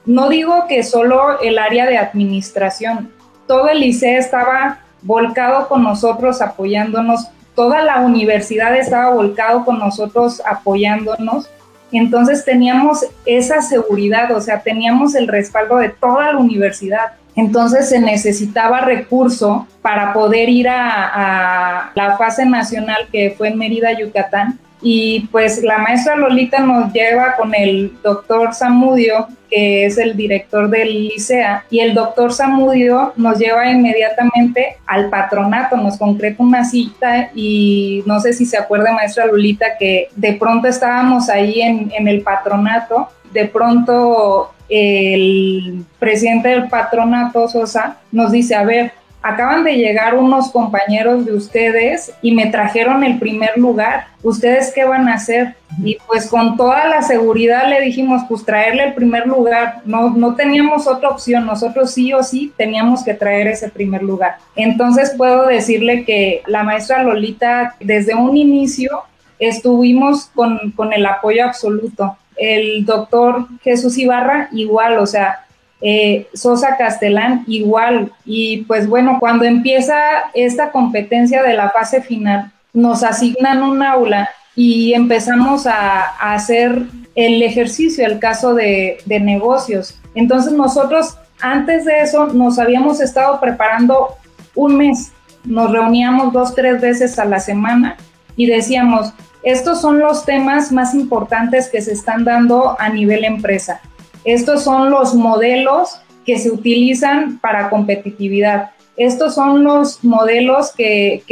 [0.06, 3.12] no digo que solo el área de administración,
[3.48, 10.42] todo el liceo estaba volcado con nosotros apoyándonos toda la universidad estaba volcado con nosotros
[10.46, 11.50] apoyándonos.
[11.92, 17.12] Entonces teníamos esa seguridad, o sea, teníamos el respaldo de toda la universidad.
[17.36, 23.98] Entonces se necesitaba recurso para poder ir a, la fase nacional que fue en Mérida,
[23.98, 30.16] Yucatán, y pues la maestra Lolita nos lleva con el doctor Samudio, que es el
[30.16, 36.64] director del licea, y el doctor Samudio nos lleva inmediatamente al patronato, nos concreta una
[36.64, 42.08] cita y no sé si se acuerda maestra Lolita que de pronto estábamos ahí en
[42.08, 49.76] el patronato, de pronto el presidente del patronato, Sosa, nos dice, a ver, acaban de
[49.76, 54.08] llegar unos compañeros de ustedes y me trajeron el primer lugar.
[54.24, 55.56] ¿Ustedes qué van a hacer?
[55.84, 59.82] Y pues con toda la seguridad le dijimos, pues traerle el primer lugar.
[59.86, 64.38] No, no teníamos otra opción, nosotros sí o sí teníamos que traer ese primer lugar.
[64.56, 69.04] Entonces puedo decirle que la maestra Lolita desde un inicio
[69.38, 72.18] estuvimos con, con el apoyo absoluto.
[72.40, 75.46] El doctor Jesús Ibarra igual, o sea,
[75.82, 78.12] eh, Sosa Castellán igual.
[78.26, 79.96] Y pues bueno, cuando empieza
[80.34, 86.84] esta competencia de la fase final, nos asignan un aula y empezamos a, hacer
[87.16, 90.00] el ejercicio, el caso de, de negocios.
[90.16, 94.16] Entonces nosotros antes de eso nos habíamos estado preparando
[94.56, 95.12] un mes,
[95.46, 97.96] nos reuníamos dos, tres veces a la semana
[98.36, 103.80] y decíamos, estos son los temas más importantes que se están dando a nivel empresa.
[104.26, 108.72] Estos son los modelos que se utilizan para competitividad.
[108.98, 111.24] Estos son los modelos que,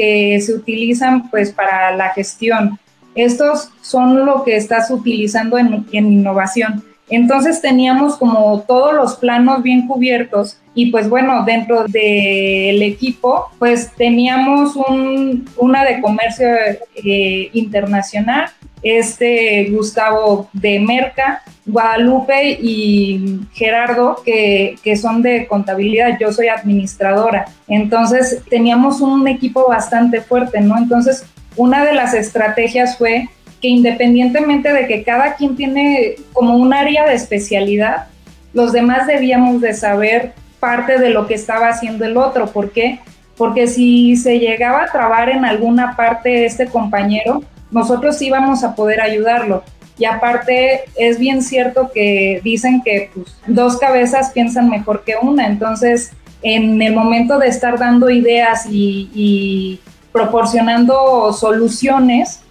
[0.41, 2.80] se utilizan pues para la gestión.
[3.13, 6.84] Estos son lo que estás utilizando en, innovación.
[7.10, 13.92] Entonces teníamos como todos los planos bien cubiertos y pues bueno, dentro del equipo pues
[13.98, 14.76] teníamos
[15.58, 16.48] una de comercio
[16.94, 18.52] eh, internacional,
[18.84, 27.46] este Gustavo de Merca, Guadalupe y Gerardo, que, que, son de contabilidad, yo soy administradora.
[27.68, 30.78] Entonces teníamos un equipo bastante fuerte, ¿no?
[30.78, 33.28] Entonces, una de las estrategias fue
[33.63, 38.10] que independientemente de que cada quien tiene como un área de especialidad,
[38.54, 42.48] los demás debíamos de saber parte de lo que estaba haciendo el otro.
[42.48, 43.00] ¿Por qué?
[43.38, 49.02] Porque si se llegaba a trabar en alguna parte este compañero, nosotros íbamos a poder
[49.02, 49.63] ayudarlo.
[50.00, 55.48] Y aparte es bien cierto que dicen que pues, dos cabezas piensan mejor que una.
[55.48, 56.12] Entonces,
[56.43, 59.80] en el momento de estar dando ideas y, y
[60.12, 62.41] proporcionando soluciones,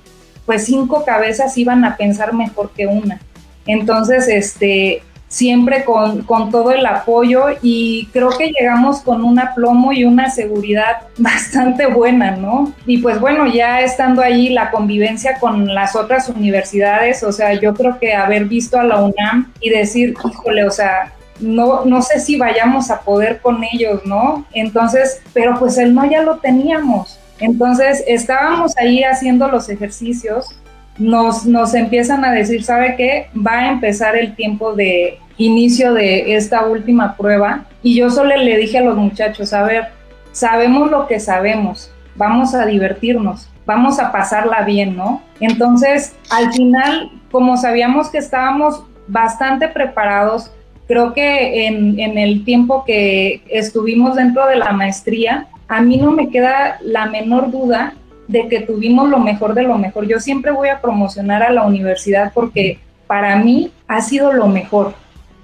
[0.44, 3.20] pues cinco cabezas iban a pensar mejor que una.
[3.66, 10.04] Entonces, este, siempre con, todo el apoyo y creo que llegamos con un aplomo y
[10.04, 12.72] una seguridad bastante buena, ¿no?
[12.86, 17.74] Y pues bueno, ya estando ahí la convivencia con las otras universidades, o sea, yo
[17.74, 22.20] creo que haber visto a la UNAM y decir, híjole, o sea, no, no sé
[22.20, 24.46] si vayamos a poder con ellos, ¿no?
[24.52, 27.18] Entonces, pero pues el no ya lo teníamos.
[27.40, 30.56] Entonces, estábamos ahí haciendo los ejercicios
[30.98, 33.28] nos, nos empiezan a decir, ¿sabe qué?
[33.36, 37.66] Va a empezar el tiempo de inicio de esta última prueba.
[37.82, 39.88] Y yo solo le dije a los muchachos, a ver,
[40.32, 45.22] sabemos lo que sabemos, vamos a divertirnos, vamos a pasarla bien, ¿no?
[45.40, 50.50] Entonces, al final, como sabíamos que estábamos bastante preparados,
[50.88, 56.12] creo que en, en, el tiempo que estuvimos dentro de la maestría, a mí no
[56.12, 57.94] me queda la menor duda
[58.28, 60.06] de que tuvimos lo mejor de lo mejor.
[60.06, 64.94] Yo siempre voy a promocionar a la universidad porque para mí ha sido lo mejor,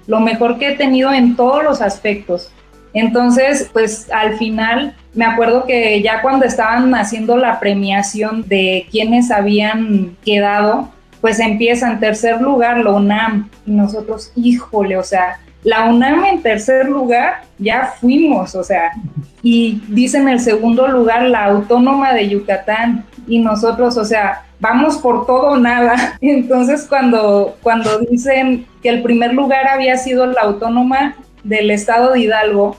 [0.07, 2.51] lo mejor que he tenido en todos los aspectos.
[2.93, 9.31] Entonces, pues al final me acuerdo que ya cuando estaban haciendo la premiación de quienes
[9.31, 10.89] habían quedado,
[11.21, 16.41] pues empieza en tercer lugar la UNAM y nosotros, híjole, o sea, la UNAM en
[16.41, 18.91] tercer lugar, ya fuimos, o sea,
[19.43, 24.97] y dice en el segundo lugar la Autónoma de Yucatán y nosotros, o sea, vamos
[24.97, 26.17] por todo o nada.
[26.21, 32.21] Entonces, cuando, cuando dicen que el primer lugar había sido la Autónoma del Estado de
[32.21, 32.77] Hidalgo,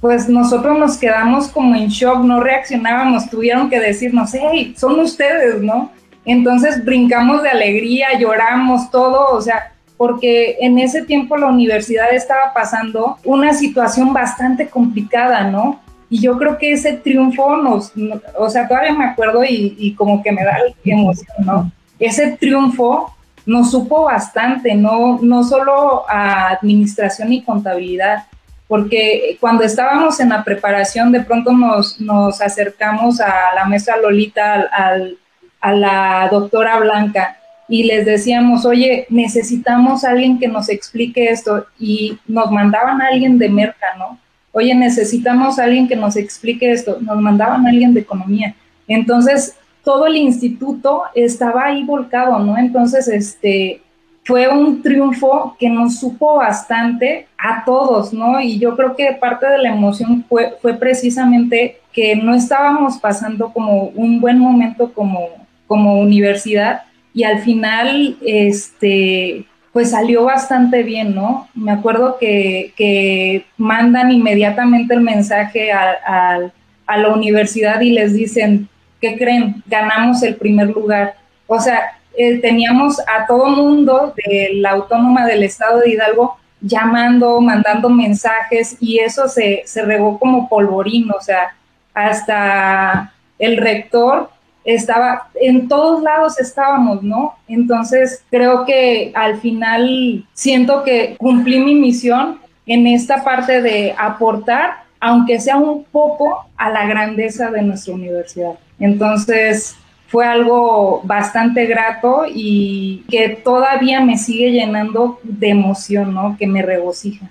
[0.00, 5.60] pues nosotros nos quedamos como en shock, no reaccionábamos, tuvieron que decirnos, hey, son ustedes,
[5.60, 5.92] ¿no?
[6.24, 12.54] Entonces brincamos de alegría, lloramos, todo, o sea, porque en ese tiempo la universidad estaba
[12.54, 15.80] pasando una situación bastante complicada, ¿no?
[16.10, 17.92] Y yo creo que ese triunfo nos,
[18.36, 21.70] o sea, todavía me acuerdo y, como que me da emoción, ¿no?
[21.98, 28.24] Ese triunfo nos supo bastante, no, no solo a administración y contabilidad,
[28.68, 34.68] porque cuando estábamos en la preparación, de pronto nos, nos acercamos a la mesa Lolita,
[34.70, 35.16] al,
[35.60, 41.66] a la doctora Blanca, y les decíamos, oye, necesitamos a alguien que nos explique esto,
[41.78, 44.18] y nos mandaban a alguien de Merca, ¿no?
[44.58, 48.56] Oye, necesitamos a alguien que nos explique esto, nos mandaban a alguien de economía.
[48.88, 52.58] Entonces, todo el instituto estaba ahí volcado, ¿no?
[52.58, 53.80] Entonces, este,
[54.24, 58.40] fue un triunfo que nos supo bastante a todos, ¿no?
[58.40, 63.52] Y yo creo que parte de la emoción fue, fue precisamente que no estábamos pasando
[63.52, 65.28] como un buen momento como,
[65.68, 66.82] como universidad
[67.14, 71.48] y al final, este, pues salió bastante bien, ¿no?
[71.54, 76.38] Me acuerdo que, mandan inmediatamente el mensaje a, a,
[76.86, 78.68] a la universidad y les dicen,
[79.00, 79.62] ¿qué creen?
[79.66, 81.14] Ganamos el primer lugar.
[81.46, 87.40] O sea, eh, teníamos a todo mundo de la autónoma del estado de Hidalgo llamando,
[87.40, 91.54] mandando mensajes y eso se, se regó como polvorín, o sea,
[91.94, 94.30] hasta el rector
[94.74, 97.34] estaba, en todos lados estábamos, ¿no?
[97.48, 104.84] Entonces creo que al final siento que cumplí mi misión en esta parte de aportar,
[105.00, 108.58] aunque sea un poco, a la grandeza de nuestra universidad.
[108.78, 109.74] Entonces,
[110.08, 116.36] fue algo bastante grato y que todavía me sigue llenando de emoción, ¿no?
[116.38, 117.30] Que me regocija.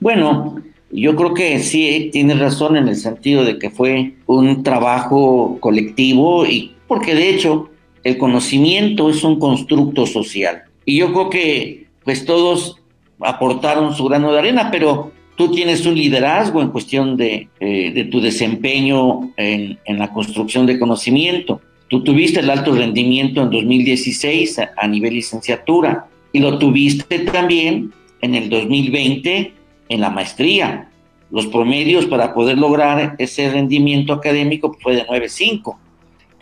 [0.00, 5.58] Bueno, yo creo que sí tienes razón en el sentido de que fue un trabajo
[5.60, 7.70] colectivo y porque de hecho
[8.02, 10.64] el conocimiento es un constructo social.
[10.84, 12.80] Y yo creo que pues todos
[13.20, 18.04] aportaron su grano de arena, pero tú tienes un liderazgo en cuestión de, eh, de
[18.04, 21.60] tu desempeño en, en la construcción de conocimiento.
[21.88, 28.34] Tú tuviste el alto rendimiento en 2016 a, nivel licenciatura y lo tuviste también en
[28.34, 29.52] el 2020
[29.90, 30.88] en la maestría.
[31.30, 35.76] Los promedios para poder lograr ese rendimiento académico fue de 9.5,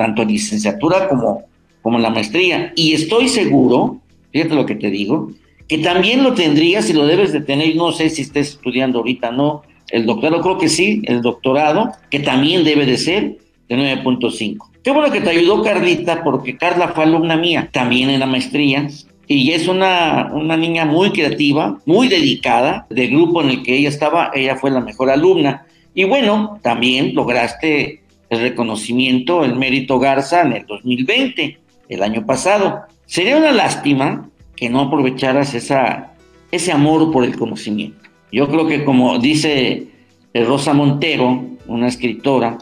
[0.02, 1.44] tanto en licenciatura como,
[1.80, 2.72] como la maestría.
[2.74, 4.00] Y estoy seguro,
[4.32, 5.30] fíjate lo que te digo,
[5.68, 9.30] que también lo tendrías y lo debes de tener, no sé si estés estudiando ahorita,
[9.30, 13.38] no, el doctorado, creo que sí, el doctorado, que también debe de ser
[13.68, 14.70] de 9.5.
[14.82, 18.88] Qué bueno que te ayudó Carlita, porque Carla fue alumna mía, también en la maestría,
[19.28, 23.88] y es una, una niña muy creativa, muy dedicada, del grupo en el que ella
[23.88, 25.64] estaba, ella fue la mejor alumna.
[25.94, 28.01] Y bueno, también lograste
[28.32, 31.58] el reconocimiento, el mérito Garza en el 2020,
[31.90, 32.80] el año pasado.
[33.04, 36.14] Sería una lástima que no aprovecharas esa,
[36.50, 38.08] ese amor por el conocimiento.
[38.32, 39.86] Yo creo que como dice
[40.32, 42.56] Rosa Montero, una escritora,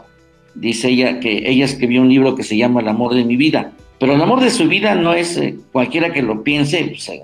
[0.55, 3.71] dice ella que ella escribió un libro que se llama El amor de mi vida,
[3.97, 7.21] pero el amor de su vida no es eh, cualquiera que lo piense, pues, eh,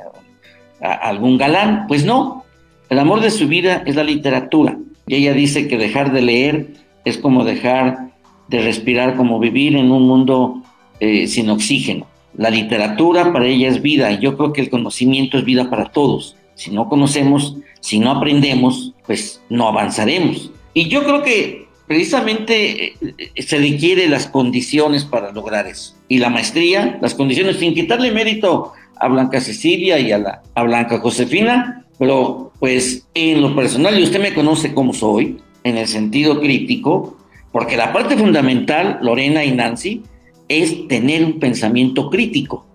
[0.80, 2.46] algún galán, pues no,
[2.88, 4.78] el amor de su vida es la literatura.
[5.06, 6.68] Y ella dice que dejar de leer
[7.04, 8.07] es como dejar
[8.48, 10.62] de respirar, como vivir en un mundo
[11.00, 12.08] eh, sin oxígeno.
[12.36, 15.86] La literatura para ella es vida y yo creo que el conocimiento es vida para
[15.86, 16.36] todos.
[16.56, 20.52] Si no conocemos, si no aprendemos, pues no avanzaremos.
[20.74, 25.96] Y yo creo que precisamente eh, se requiere las condiciones para lograr eso.
[26.08, 30.64] Y la maestría, las condiciones, sin quitarle mérito a Blanca Cecilia y a, la, a
[30.64, 35.88] Blanca Josefina, pero pues en lo personal, y usted me conoce como soy, en el
[35.88, 37.18] sentido crítico,
[37.52, 40.04] Porque la parte fundamental, Lorena y Nancy,
[40.48, 42.66] es tener un pensamiento crítico.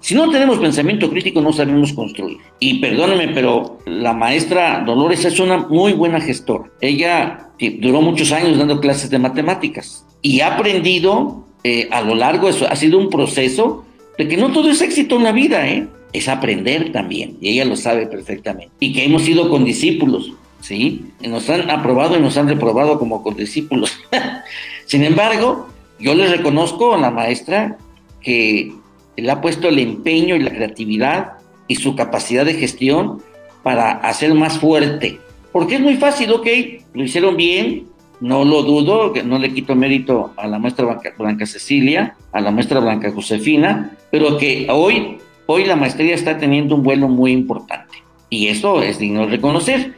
[0.00, 2.38] Si no tenemos pensamiento crítico, no sabemos construir.
[2.58, 6.70] Y perdónenme, pero la maestra Dolores es una muy buena gestora.
[6.80, 12.48] Ella duró muchos años dando clases de matemáticas y ha aprendido eh, a lo largo,
[12.48, 13.84] eso ha sido un proceso
[14.18, 15.86] de que no todo es éxito en la vida, ¿eh?
[16.12, 18.70] es aprender también, y ella lo sabe perfectamente.
[18.80, 20.32] Y que hemos ido con discípulos,
[20.62, 21.12] ¿sí?
[21.28, 23.98] nos han aprobado y nos han reprobado como con discípulos.
[24.86, 27.76] Sin embargo, yo le reconozco a la maestra
[28.20, 28.72] que
[29.16, 31.32] le ha puesto el empeño y la creatividad
[31.68, 33.22] y su capacidad de gestión
[33.62, 35.20] para hacer más fuerte.
[35.52, 36.46] Porque es muy fácil, ok,
[36.94, 37.86] lo hicieron bien,
[38.20, 42.50] no lo dudo, no le quito mérito a la maestra Blanca, Blanca, Cecilia, a la
[42.50, 47.98] maestra Blanca Josefina, pero que hoy, hoy la maestría está teniendo un vuelo muy importante.
[48.30, 49.94] Y eso es digno de reconocer.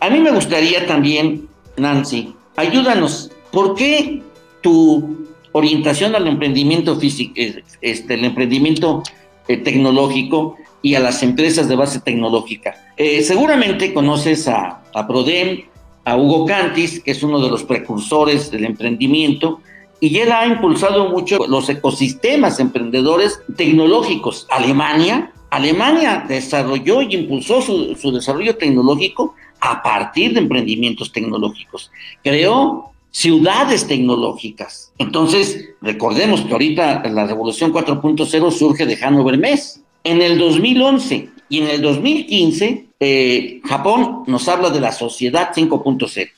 [0.00, 4.22] A mí me gustaría también, Nancy, ayúdanos, ¿por qué
[4.60, 7.34] tu orientación al emprendimiento físico,
[7.80, 9.02] este, el emprendimiento
[9.48, 12.92] eh, tecnológico y a las empresas de base tecnológica.
[12.96, 15.62] Eh, seguramente conoces a, a, Prodem,
[16.04, 19.60] a Hugo Cantis, que es uno de los precursores del emprendimiento,
[20.00, 24.46] y él ha impulsado mucho los ecosistemas emprendedores tecnológicos.
[24.50, 31.90] Alemania, Alemania desarrolló y impulsó su, su desarrollo tecnológico a partir de emprendimientos tecnológicos.
[32.22, 34.92] Creó ciudades tecnológicas.
[34.98, 39.82] Entonces, recordemos que ahorita la revolución 4.0 surge de Hannover Mess.
[40.04, 46.30] En el 2011 y en el 2015, eh, Japón nos habla de la sociedad 5.0.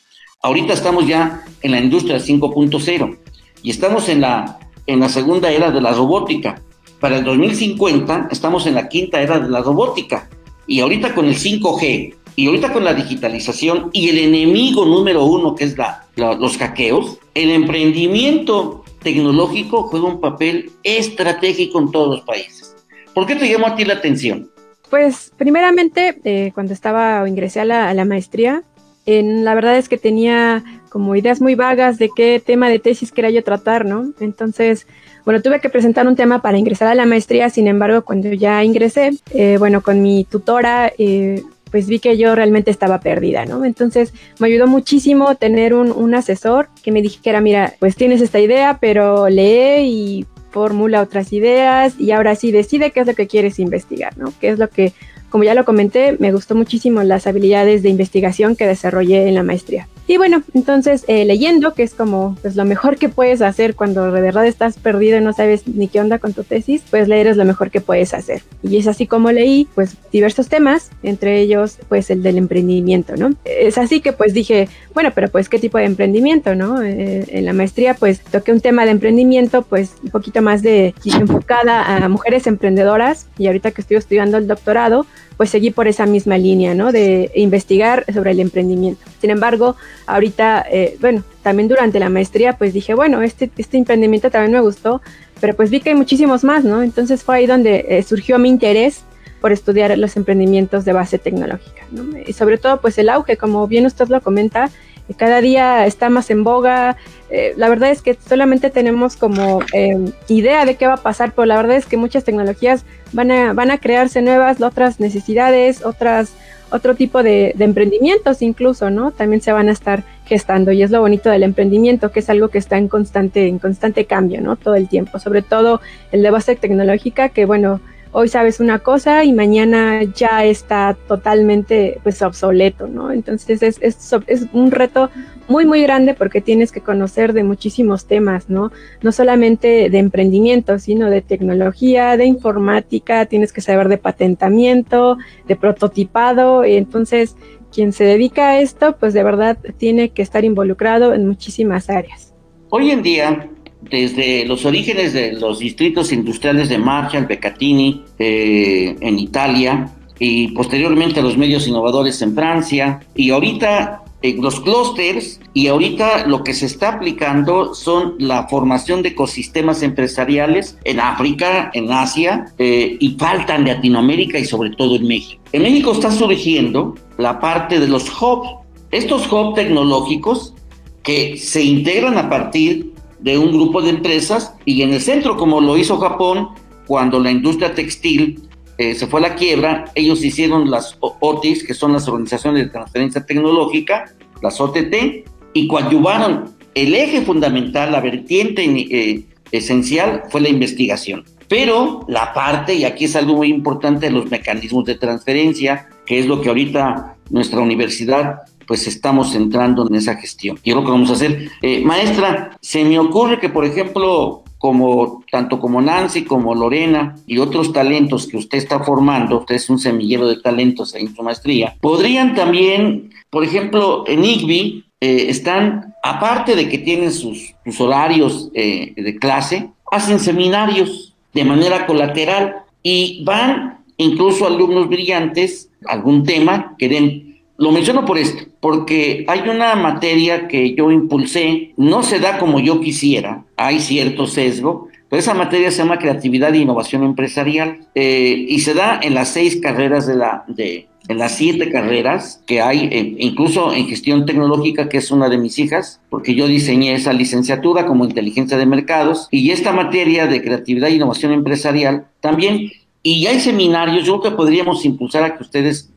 [0.42, 3.18] Ahorita estamos ya en la industria 5.0
[3.62, 6.62] y estamos en la, en la segunda era de la robótica.
[6.98, 10.28] Para el 2050 estamos en la quinta era de la robótica
[10.66, 15.54] y ahorita con el 5G y ahorita con la digitalización y el enemigo número uno
[15.54, 15.76] que es
[16.16, 22.74] los hackeos, el emprendimiento tecnológico juega un papel estratégico en todos los países.
[23.12, 24.50] ¿Por qué te llamó a ti la atención?
[24.88, 28.62] Pues primeramente, eh, cuando estaba o ingresé a la, maestría,
[29.04, 33.30] la verdad es que tenía como ideas muy vagas de qué tema de tesis quería
[33.32, 34.14] yo tratar, ¿no?
[34.18, 34.86] Entonces,
[35.26, 38.64] bueno, tuve que presentar un tema para ingresar a la maestría, sin embargo, cuando ya
[38.64, 43.64] ingresé, eh, bueno, con mi tutora, eh, pues vi que yo realmente estaba perdida, ¿no?
[43.64, 48.40] Entonces me ayudó muchísimo tener un, un asesor que me dijera, mira, pues tienes esta
[48.40, 53.26] idea, pero lee y formula otras ideas y ahora sí decide qué es lo que
[53.26, 54.32] quieres investigar, ¿no?
[54.40, 54.92] ¿Qué es lo que,
[55.28, 59.42] como ya lo comenté, me gustó muchísimo las habilidades de investigación que desarrollé en la
[59.42, 59.88] maestría.
[60.10, 64.10] Y bueno, entonces eh, leyendo, que es como pues, lo mejor que puedes hacer cuando
[64.10, 67.28] de verdad estás perdido y no sabes ni qué onda con tu tesis, pues leer
[67.28, 68.42] es lo mejor que puedes hacer.
[68.64, 73.30] Y es así como leí pues diversos temas, entre ellos pues el del emprendimiento, ¿no?
[73.44, 76.82] Es así que pues dije, bueno, pero pues qué tipo de emprendimiento, ¿no?
[76.82, 80.92] Eh, en la maestría pues toqué un tema de emprendimiento pues un poquito más de
[81.04, 85.06] enfocada a mujeres emprendedoras y ahorita que estoy estudiando el doctorado,
[85.40, 86.92] pues seguí por esa misma línea, ¿no?
[86.92, 89.00] De investigar sobre el emprendimiento.
[89.22, 89.74] Sin embargo,
[90.06, 94.60] ahorita, eh, bueno, también durante la maestría, pues dije, bueno, este, este emprendimiento también me
[94.60, 95.00] gustó,
[95.40, 96.82] pero pues vi que hay muchísimos más, ¿no?
[96.82, 99.00] Entonces fue ahí donde eh, surgió mi interés
[99.40, 102.18] por estudiar los emprendimientos de base tecnológica, ¿no?
[102.18, 104.68] Y sobre todo, pues el auge, como bien usted lo comenta,
[105.16, 106.96] cada día está más en boga.
[107.30, 109.96] Eh, la verdad es que solamente tenemos como eh,
[110.28, 113.52] idea de qué va a pasar, pero la verdad es que muchas tecnologías van a,
[113.52, 116.32] van a crearse nuevas, otras necesidades, otras,
[116.70, 119.10] otro tipo de, de, emprendimientos incluso, ¿no?
[119.10, 122.48] También se van a estar gestando y es lo bonito del emprendimiento, que es algo
[122.48, 124.56] que está en constante, en constante cambio, ¿no?
[124.56, 125.80] Todo el tiempo, sobre todo
[126.12, 127.80] el de base tecnológica, que bueno,
[128.12, 133.12] hoy sabes una cosa y mañana ya está totalmente pues obsoleto, ¿no?
[133.12, 135.10] Entonces es, es, es, un reto
[135.48, 138.72] muy, muy grande porque tienes que conocer de muchísimos temas, ¿no?
[139.02, 145.56] No solamente de emprendimiento, sino de tecnología, de informática, tienes que saber de patentamiento, de
[145.56, 147.36] prototipado, y entonces
[147.72, 152.34] quien se dedica a esto, pues de verdad tiene que estar involucrado en muchísimas áreas.
[152.70, 153.50] Hoy en día
[153.82, 161.22] desde los orígenes de los distritos industriales de Marshall, Beccatini, eh, en Italia, y posteriormente
[161.22, 166.66] los medios innovadores en Francia, y ahorita eh, los clústeres, y ahorita lo que se
[166.66, 173.62] está aplicando son la formación de ecosistemas empresariales en África, en Asia, eh, y faltan
[173.62, 175.42] en Latinoamérica y sobre todo en México.
[175.52, 178.50] En México está surgiendo la parte de los hubs,
[178.90, 180.54] estos hubs tecnológicos
[181.02, 182.89] que se integran a partir
[183.20, 186.48] de un grupo de empresas y en el centro, como lo hizo Japón,
[186.86, 188.40] cuando la industria textil
[188.78, 192.70] eh, se fue a la quiebra, ellos hicieron las OTIs, que son las organizaciones de
[192.70, 200.48] transferencia tecnológica, las OTT, y coadyuvaron el eje fundamental, la vertiente eh, esencial fue la
[200.48, 201.24] investigación.
[201.48, 206.26] Pero la parte, y aquí es algo muy importante, los mecanismos de transferencia, que es
[206.26, 210.56] lo que ahorita nuestra universidad pues estamos entrando en esa gestión.
[210.62, 211.50] Y es lo que vamos a hacer.
[211.60, 217.38] Eh, maestra, se me ocurre que, por ejemplo, como tanto como Nancy como Lorena y
[217.38, 221.74] otros talentos que usted está formando, usted es un semillero de talentos en su maestría,
[221.80, 228.92] podrían también, por ejemplo, en IGBI eh, están, aparte de que tienen sus, horarios eh,
[228.94, 236.88] de clase, hacen seminarios de manera colateral y van incluso alumnos brillantes, algún tema que
[236.88, 237.29] den
[237.60, 242.58] lo menciono por esto, porque hay una materia que yo impulsé, no se da como
[242.58, 248.46] yo quisiera, hay cierto sesgo, pero esa materia se llama creatividad e innovación empresarial eh,
[248.48, 252.62] y se da en las seis carreras de la, de, en las siete carreras que
[252.62, 257.12] hay, incluso en gestión tecnológica, que es una de mis hijas, porque yo diseñé esa
[257.12, 262.70] licenciatura como inteligencia de mercados y esta materia de creatividad e innovación empresarial también.
[263.02, 265.90] Y hay seminarios, yo creo que podríamos impulsar a que ustedes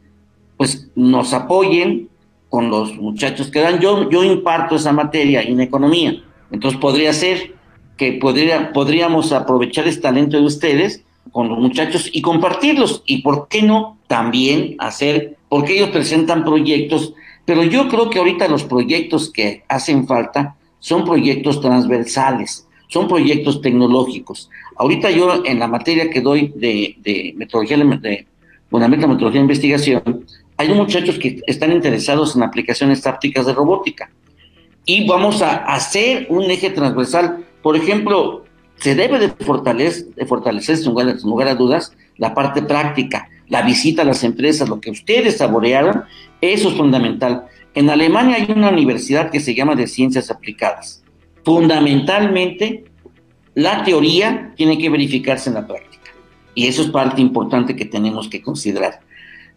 [0.58, 2.10] pues nos apoyen
[2.49, 3.80] con los muchachos que dan.
[3.80, 7.54] Yo, yo imparto esa materia en economía, entonces podría ser
[7.97, 13.04] que podría, podríamos aprovechar este talento de ustedes con los muchachos y compartirlos.
[13.06, 17.14] Y por qué no también hacer, porque ellos presentan proyectos,
[17.45, 23.62] pero yo creo que ahorita los proyectos que hacen falta son proyectos transversales, son proyectos
[23.62, 24.49] tecnológicos.
[24.76, 28.28] Ahorita yo en la materia que doy de, de metodología de
[28.70, 30.26] fundamento de metodología de investigación,
[30.64, 34.09] hay muchachos que están interesados en aplicaciones tácticas de robótica.
[34.86, 37.45] Y vamos a hacer un eje transversal.
[37.61, 38.45] Por ejemplo,
[38.78, 44.01] se debe de fortalecer, de fortalecer sin lugar, a dudas, la parte práctica, la visita
[44.01, 46.03] a las empresas, lo que ustedes saborearon,
[46.41, 47.45] eso es fundamental.
[47.76, 51.03] En Alemania hay una universidad que se llama de ciencias aplicadas.
[51.43, 52.86] Fundamentalmente,
[53.53, 56.11] la teoría tiene que verificarse en la práctica.
[56.55, 58.99] Y eso es parte importante que tenemos que considerar.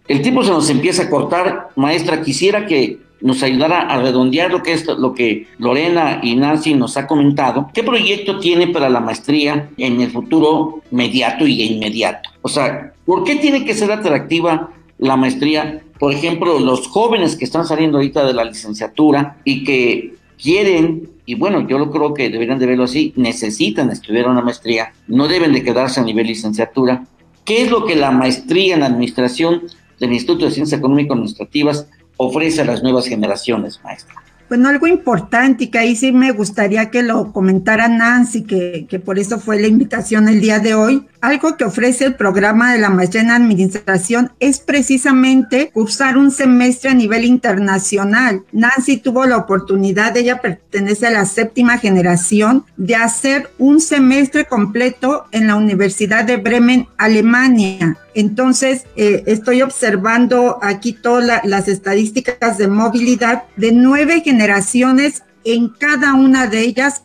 [0.09, 1.70] El tiempo se nos empieza a cortar.
[1.74, 6.74] Maestra, quisiera que nos ayudara a redondear lo que es lo que Lorena y Nancy
[6.74, 7.70] nos ha comentado.
[7.72, 12.30] ¿Qué proyecto tiene para la maestría en el futuro mediato y inmediato?
[12.42, 15.82] O sea, ¿por qué tiene que ser atractiva la maestría?
[15.98, 21.34] Por ejemplo, los jóvenes que están saliendo ahorita de la licenciatura y que quieren, y
[21.34, 25.52] bueno, yo lo creo que deberían de verlo así, necesitan estudiar una maestría, no deben
[25.52, 27.04] de quedarse a nivel licenciatura.
[27.44, 29.62] ¿Qué es lo que la maestría en administración
[29.99, 31.86] del Instituto de Ciencias Económico-Administrativas
[32.16, 34.14] ofrece a las nuevas generaciones, maestra?
[34.49, 39.01] Bueno, algo importante y que ahí sí me gustaría que lo comentara Nancy, que, que,
[39.01, 41.05] por eso fue la invitación el día de hoy.
[41.27, 46.91] Algo que ofrece el programa de la maestría en administración es precisamente cursar un semestre
[46.91, 48.45] a nivel internacional.
[48.53, 55.24] Nancy tuvo la oportunidad, ella pertenece a la séptima generación, de hacer un semestre completo
[55.33, 57.99] en la Universidad de Bremen, Alemania.
[58.14, 65.22] Entonces, eh, estoy observando aquí todas las estadísticas de movilidad de nueve generaciones.
[65.49, 67.05] En cada una de ellas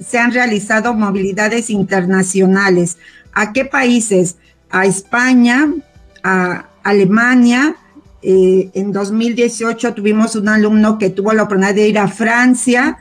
[0.00, 2.98] se han realizado movilidades internacionales.
[3.32, 4.38] ¿A qué países?
[4.70, 5.72] A España,
[6.24, 7.76] a Alemania.
[8.22, 12.98] Eh, en 2018 tuvimos un alumno que tuvo la oportunidad de ir a Francia.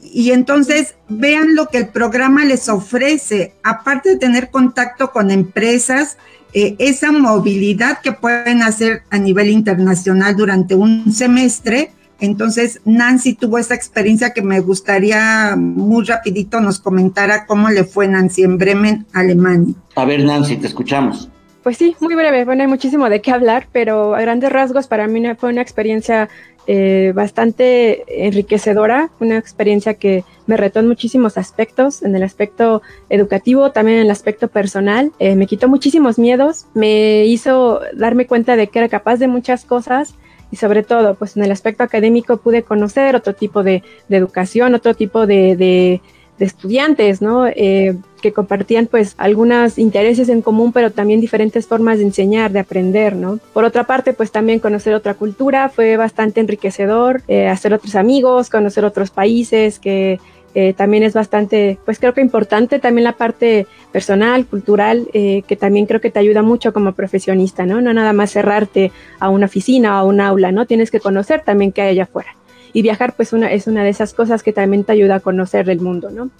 [0.00, 6.18] Y entonces vean lo que el programa les ofrece, aparte de tener contacto con empresas,
[6.52, 11.90] eh, esa movilidad que pueden hacer a nivel internacional durante un semestre.
[12.20, 18.08] Entonces, Nancy tuvo esa experiencia que me gustaría muy rapidito nos comentara cómo le fue
[18.08, 19.74] Nancy en Bremen, Alemania.
[19.96, 21.30] A ver, Nancy, te escuchamos.
[21.62, 22.44] Pues sí, muy breve.
[22.44, 26.30] Bueno, hay muchísimo de qué hablar, pero a grandes rasgos para mí fue una experiencia
[26.66, 33.72] eh, bastante enriquecedora, una experiencia que me retó en muchísimos aspectos, en el aspecto educativo,
[33.72, 35.12] también en el aspecto personal.
[35.18, 39.64] Eh, me quitó muchísimos miedos, me hizo darme cuenta de que era capaz de muchas
[39.64, 40.14] cosas
[40.50, 44.94] y sobre todo, pues en el aspecto académico pude conocer otro tipo de, educación, otro
[44.94, 46.00] tipo de
[46.44, 47.46] estudiantes, ¿no?
[47.46, 52.60] Eh, que compartían pues algunos intereses en común, pero también diferentes formas de enseñar, de
[52.60, 53.38] aprender, ¿no?
[53.52, 58.50] Por otra parte, pues también conocer otra cultura fue bastante enriquecedor, eh, hacer otros amigos,
[58.50, 60.20] conocer otros países, que
[60.54, 65.86] eh, también es bastante, pues creo que importante también la parte personal, cultural, que también
[65.86, 67.80] creo que te ayuda mucho como profesionista, ¿no?
[67.80, 70.66] No nada más cerrarte a una oficina o a un aula, ¿no?
[70.66, 72.34] Tienes que conocer también qué hay allá afuera
[72.72, 75.68] y viajar pues una, es una de esas cosas que también te ayuda a conocer
[75.70, 76.30] el mundo, ¿no?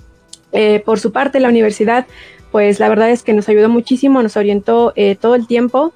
[0.53, 2.07] Eh, por su parte, la universidad,
[2.51, 5.93] pues la verdad es que nos ayudó muchísimo, nos orientó eh, todo el tiempo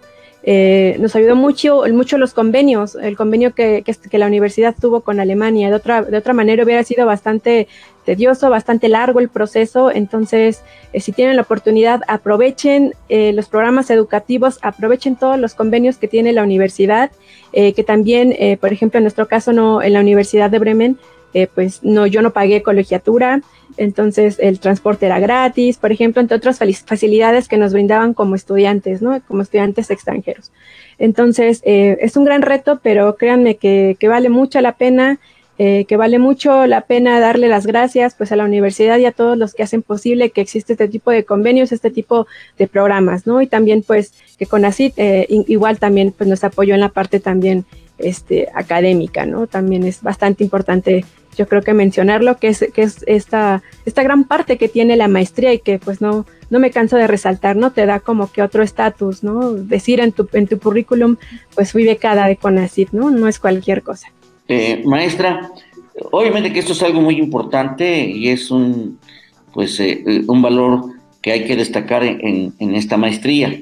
[0.46, 5.18] Eh, nos ayudó mucho, mucho los convenios, el convenio que, que, la universidad tuvo con
[5.18, 5.70] Alemania.
[5.70, 7.66] De otra, de otra manera hubiera sido bastante
[8.04, 9.90] tedioso, bastante largo el proceso.
[9.90, 15.96] Entonces, eh, si tienen la oportunidad, aprovechen eh, los programas educativos, aprovechen todos los convenios
[15.96, 17.10] que tiene la universidad,
[17.52, 20.98] que también, por ejemplo, en nuestro caso, no, en la Universidad de Bremen,
[21.54, 23.42] pues no, yo no pagué colegiatura
[23.76, 29.02] entonces el transporte era gratis, por ejemplo, entre otras facilidades que nos brindaban como estudiantes,
[29.02, 29.20] ¿no?
[29.26, 30.52] Como estudiantes extranjeros.
[30.98, 35.18] Entonces eh, es un gran reto, pero créanme que, vale mucho la pena,
[35.58, 39.12] eh, que vale mucho la pena darle las gracias pues a la universidad y a
[39.12, 42.26] todos los que hacen posible que existe este tipo de convenios, este tipo
[42.58, 43.40] de programas, ¿no?
[43.40, 47.20] Y también pues que con ACID eh, igual también pues nos apoyó en la parte
[47.20, 47.64] también
[47.98, 49.46] este, académica, ¿no?
[49.46, 51.04] También es bastante importante
[51.36, 55.08] yo creo que mencionarlo, que es, que es esta, esta gran parte que tiene la
[55.08, 57.72] maestría y que pues no, no me canso de resaltar, ¿no?
[57.72, 59.52] Te da como que otro estatus, ¿no?
[59.52, 61.16] Decir en tu, en tu currículum,
[61.54, 63.10] pues fui becada de CONACYT, ¿no?
[63.10, 64.08] No es cualquier cosa.
[64.48, 65.50] Eh, maestra,
[66.10, 68.98] obviamente que esto es algo muy importante y es un,
[69.52, 70.84] pues, eh, un valor
[71.22, 73.58] que hay que destacar en, en esta maestría.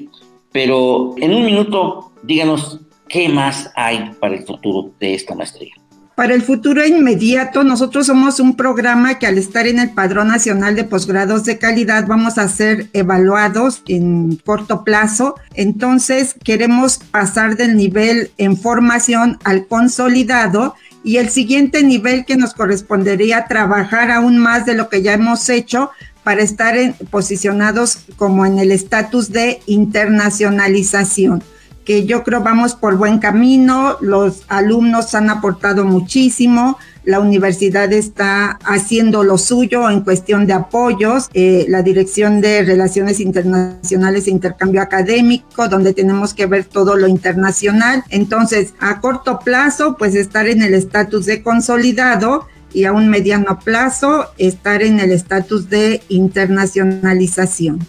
[0.51, 5.73] Pero en un minuto, díganos, ¿qué más hay para el futuro de esta maestría?
[6.15, 10.75] Para el futuro inmediato, nosotros somos un programa que al estar en el Padrón Nacional
[10.75, 15.35] de Posgrados de Calidad vamos a ser evaluados en corto plazo.
[15.55, 22.53] Entonces, queremos pasar del nivel en formación al consolidado y el siguiente nivel que nos
[22.53, 25.89] correspondería trabajar aún más de lo que ya hemos hecho
[26.23, 26.75] para estar
[27.09, 31.43] posicionados como en el estatus de internacionalización
[31.85, 38.51] que yo creo vamos por buen camino, los alumnos han aportado muchísimo, la universidad está
[38.63, 44.81] haciendo lo suyo en cuestión de apoyos, eh, la Dirección de Relaciones Internacionales e Intercambio
[44.81, 48.03] Académico, donde tenemos que ver todo lo internacional.
[48.09, 53.59] Entonces, a corto plazo, pues estar en el estatus de consolidado y a un mediano
[53.59, 57.79] plazo, estar en el estatus de internacionalización.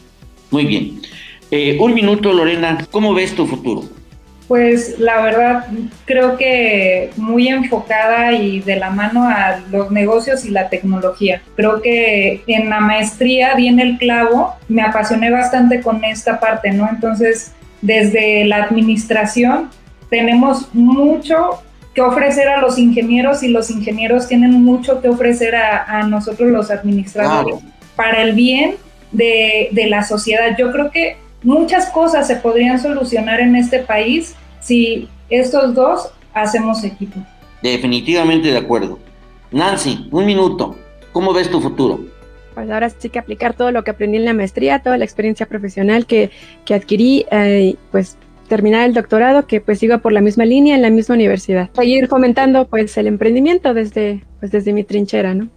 [0.51, 1.01] Muy bien.
[1.57, 3.85] Eh, un minuto, Lorena, ¿cómo ves tu futuro?
[4.49, 5.67] Pues la verdad
[6.05, 11.43] creo que muy enfocada y de la mano a los negocios y la tecnología.
[11.55, 16.89] Creo que en la maestría viene el clavo, me apasioné bastante con esta parte, ¿no?
[16.91, 17.53] Entonces,
[17.83, 19.71] desde la administración
[20.11, 21.63] tenemos mucho
[21.95, 26.73] que ofrecer a los ingenieros y los ingenieros tienen mucho que ofrecer a, nosotros los
[26.73, 27.59] administradores
[27.95, 28.75] para el bien
[29.13, 30.57] de, de la sociedad.
[30.59, 36.83] Yo creo que muchas cosas se podrían solucionar en este país si estos dos hacemos
[36.83, 37.21] equipo.
[37.63, 38.99] Definitivamente de acuerdo.
[39.53, 40.77] Nancy, un minuto.
[41.13, 42.01] ¿Cómo ves tu futuro?
[42.55, 45.47] Pues ahora sí que aplicar todo lo que aprendí en la maestría, toda la experiencia
[45.47, 46.31] profesional que,
[46.65, 48.17] que adquirí, eh, pues
[48.49, 51.71] terminar el doctorado, que pues sigo por la misma línea en la misma universidad.
[51.73, 55.49] Seguir fomentando pues el emprendimiento desde, pues, desde mi trinchera, ¿no?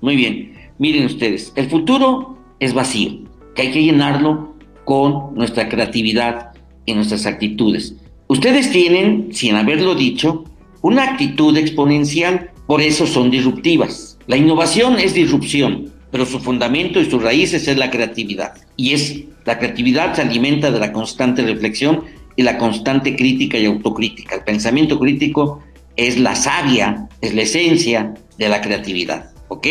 [0.00, 0.54] Muy bien.
[0.78, 3.24] Miren ustedes, el futuro es vacío,
[3.54, 4.54] que hay que llenarlo
[4.88, 6.52] con nuestra creatividad
[6.86, 7.94] y nuestras actitudes.
[8.26, 10.44] Ustedes tienen, sin haberlo dicho,
[10.80, 14.16] una actitud exponencial, por eso son disruptivas.
[14.26, 18.54] La innovación es disrupción, pero su fundamento y sus raíces es la creatividad.
[18.78, 22.04] Y es la creatividad se alimenta de la constante reflexión
[22.36, 24.36] y la constante crítica y autocrítica.
[24.36, 25.62] El pensamiento crítico
[25.96, 29.32] es la savia, es la esencia de la creatividad.
[29.48, 29.66] ¿Ok?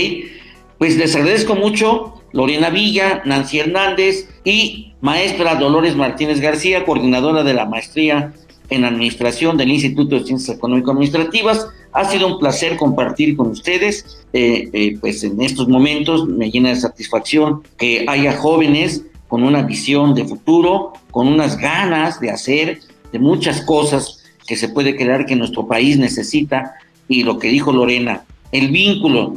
[0.78, 7.53] Pues les agradezco mucho Lorena Villa, Nancy Hernández y maestra Dolores Martínez García, coordinadora de
[7.53, 8.34] la maestría
[8.69, 11.67] en Administración del Instituto de Ciencias Económico-Administrativas.
[11.93, 16.69] Ha sido un placer compartir con ustedes, eh, eh, pues en estos momentos me llena
[16.69, 22.80] de satisfacción que haya jóvenes con una visión de futuro, con unas ganas de hacer
[23.11, 26.75] de muchas cosas que se puede crear que nuestro país necesita
[27.07, 29.36] y lo que dijo Lorena, el vínculo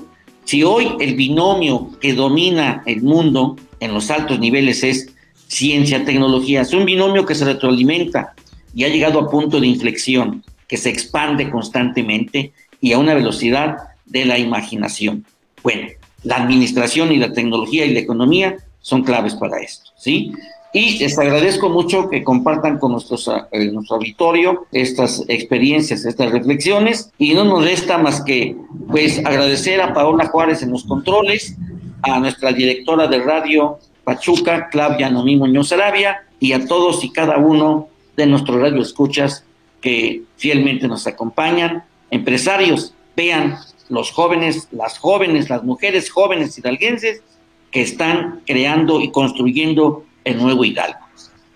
[0.51, 5.15] si hoy el binomio que domina el mundo en los altos niveles es
[5.47, 8.35] ciencia-tecnología, es un binomio que se retroalimenta
[8.75, 13.77] y ha llegado a punto de inflexión, que se expande constantemente y a una velocidad
[14.07, 15.25] de la imaginación.
[15.63, 15.87] Bueno,
[16.25, 20.33] la administración y la tecnología y la economía son claves para esto, ¿sí?
[20.73, 27.11] Y les agradezco mucho que compartan con nuestros, eh, nuestro auditorio estas experiencias, estas reflexiones.
[27.19, 28.57] Y no nos resta más que
[28.89, 31.57] pues agradecer a Paola Juárez en los controles,
[32.03, 37.37] a nuestra directora de radio Pachuca, Claudia Nomí Muñoz Arabia, y a todos y cada
[37.37, 39.45] uno de nuestros radioescuchas
[39.81, 41.85] que fielmente nos acompañan.
[42.11, 43.57] Empresarios, vean
[43.89, 47.23] los jóvenes, las jóvenes, las mujeres jóvenes hidalguenses
[47.71, 50.99] que están creando y construyendo el nuevo Hidalgo.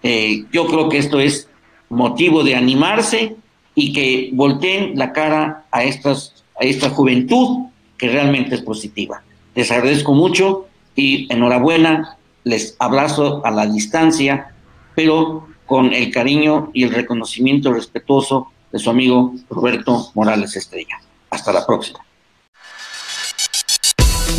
[0.03, 1.49] Eh, yo creo que esto es
[1.89, 3.37] motivo de animarse
[3.75, 9.23] y que volteen la cara a, estas, a esta juventud que realmente es positiva.
[9.55, 14.55] Les agradezco mucho y enhorabuena, les abrazo a la distancia,
[14.95, 21.01] pero con el cariño y el reconocimiento respetuoso de su amigo Roberto Morales Estrella.
[21.31, 22.01] Hasta la próxima.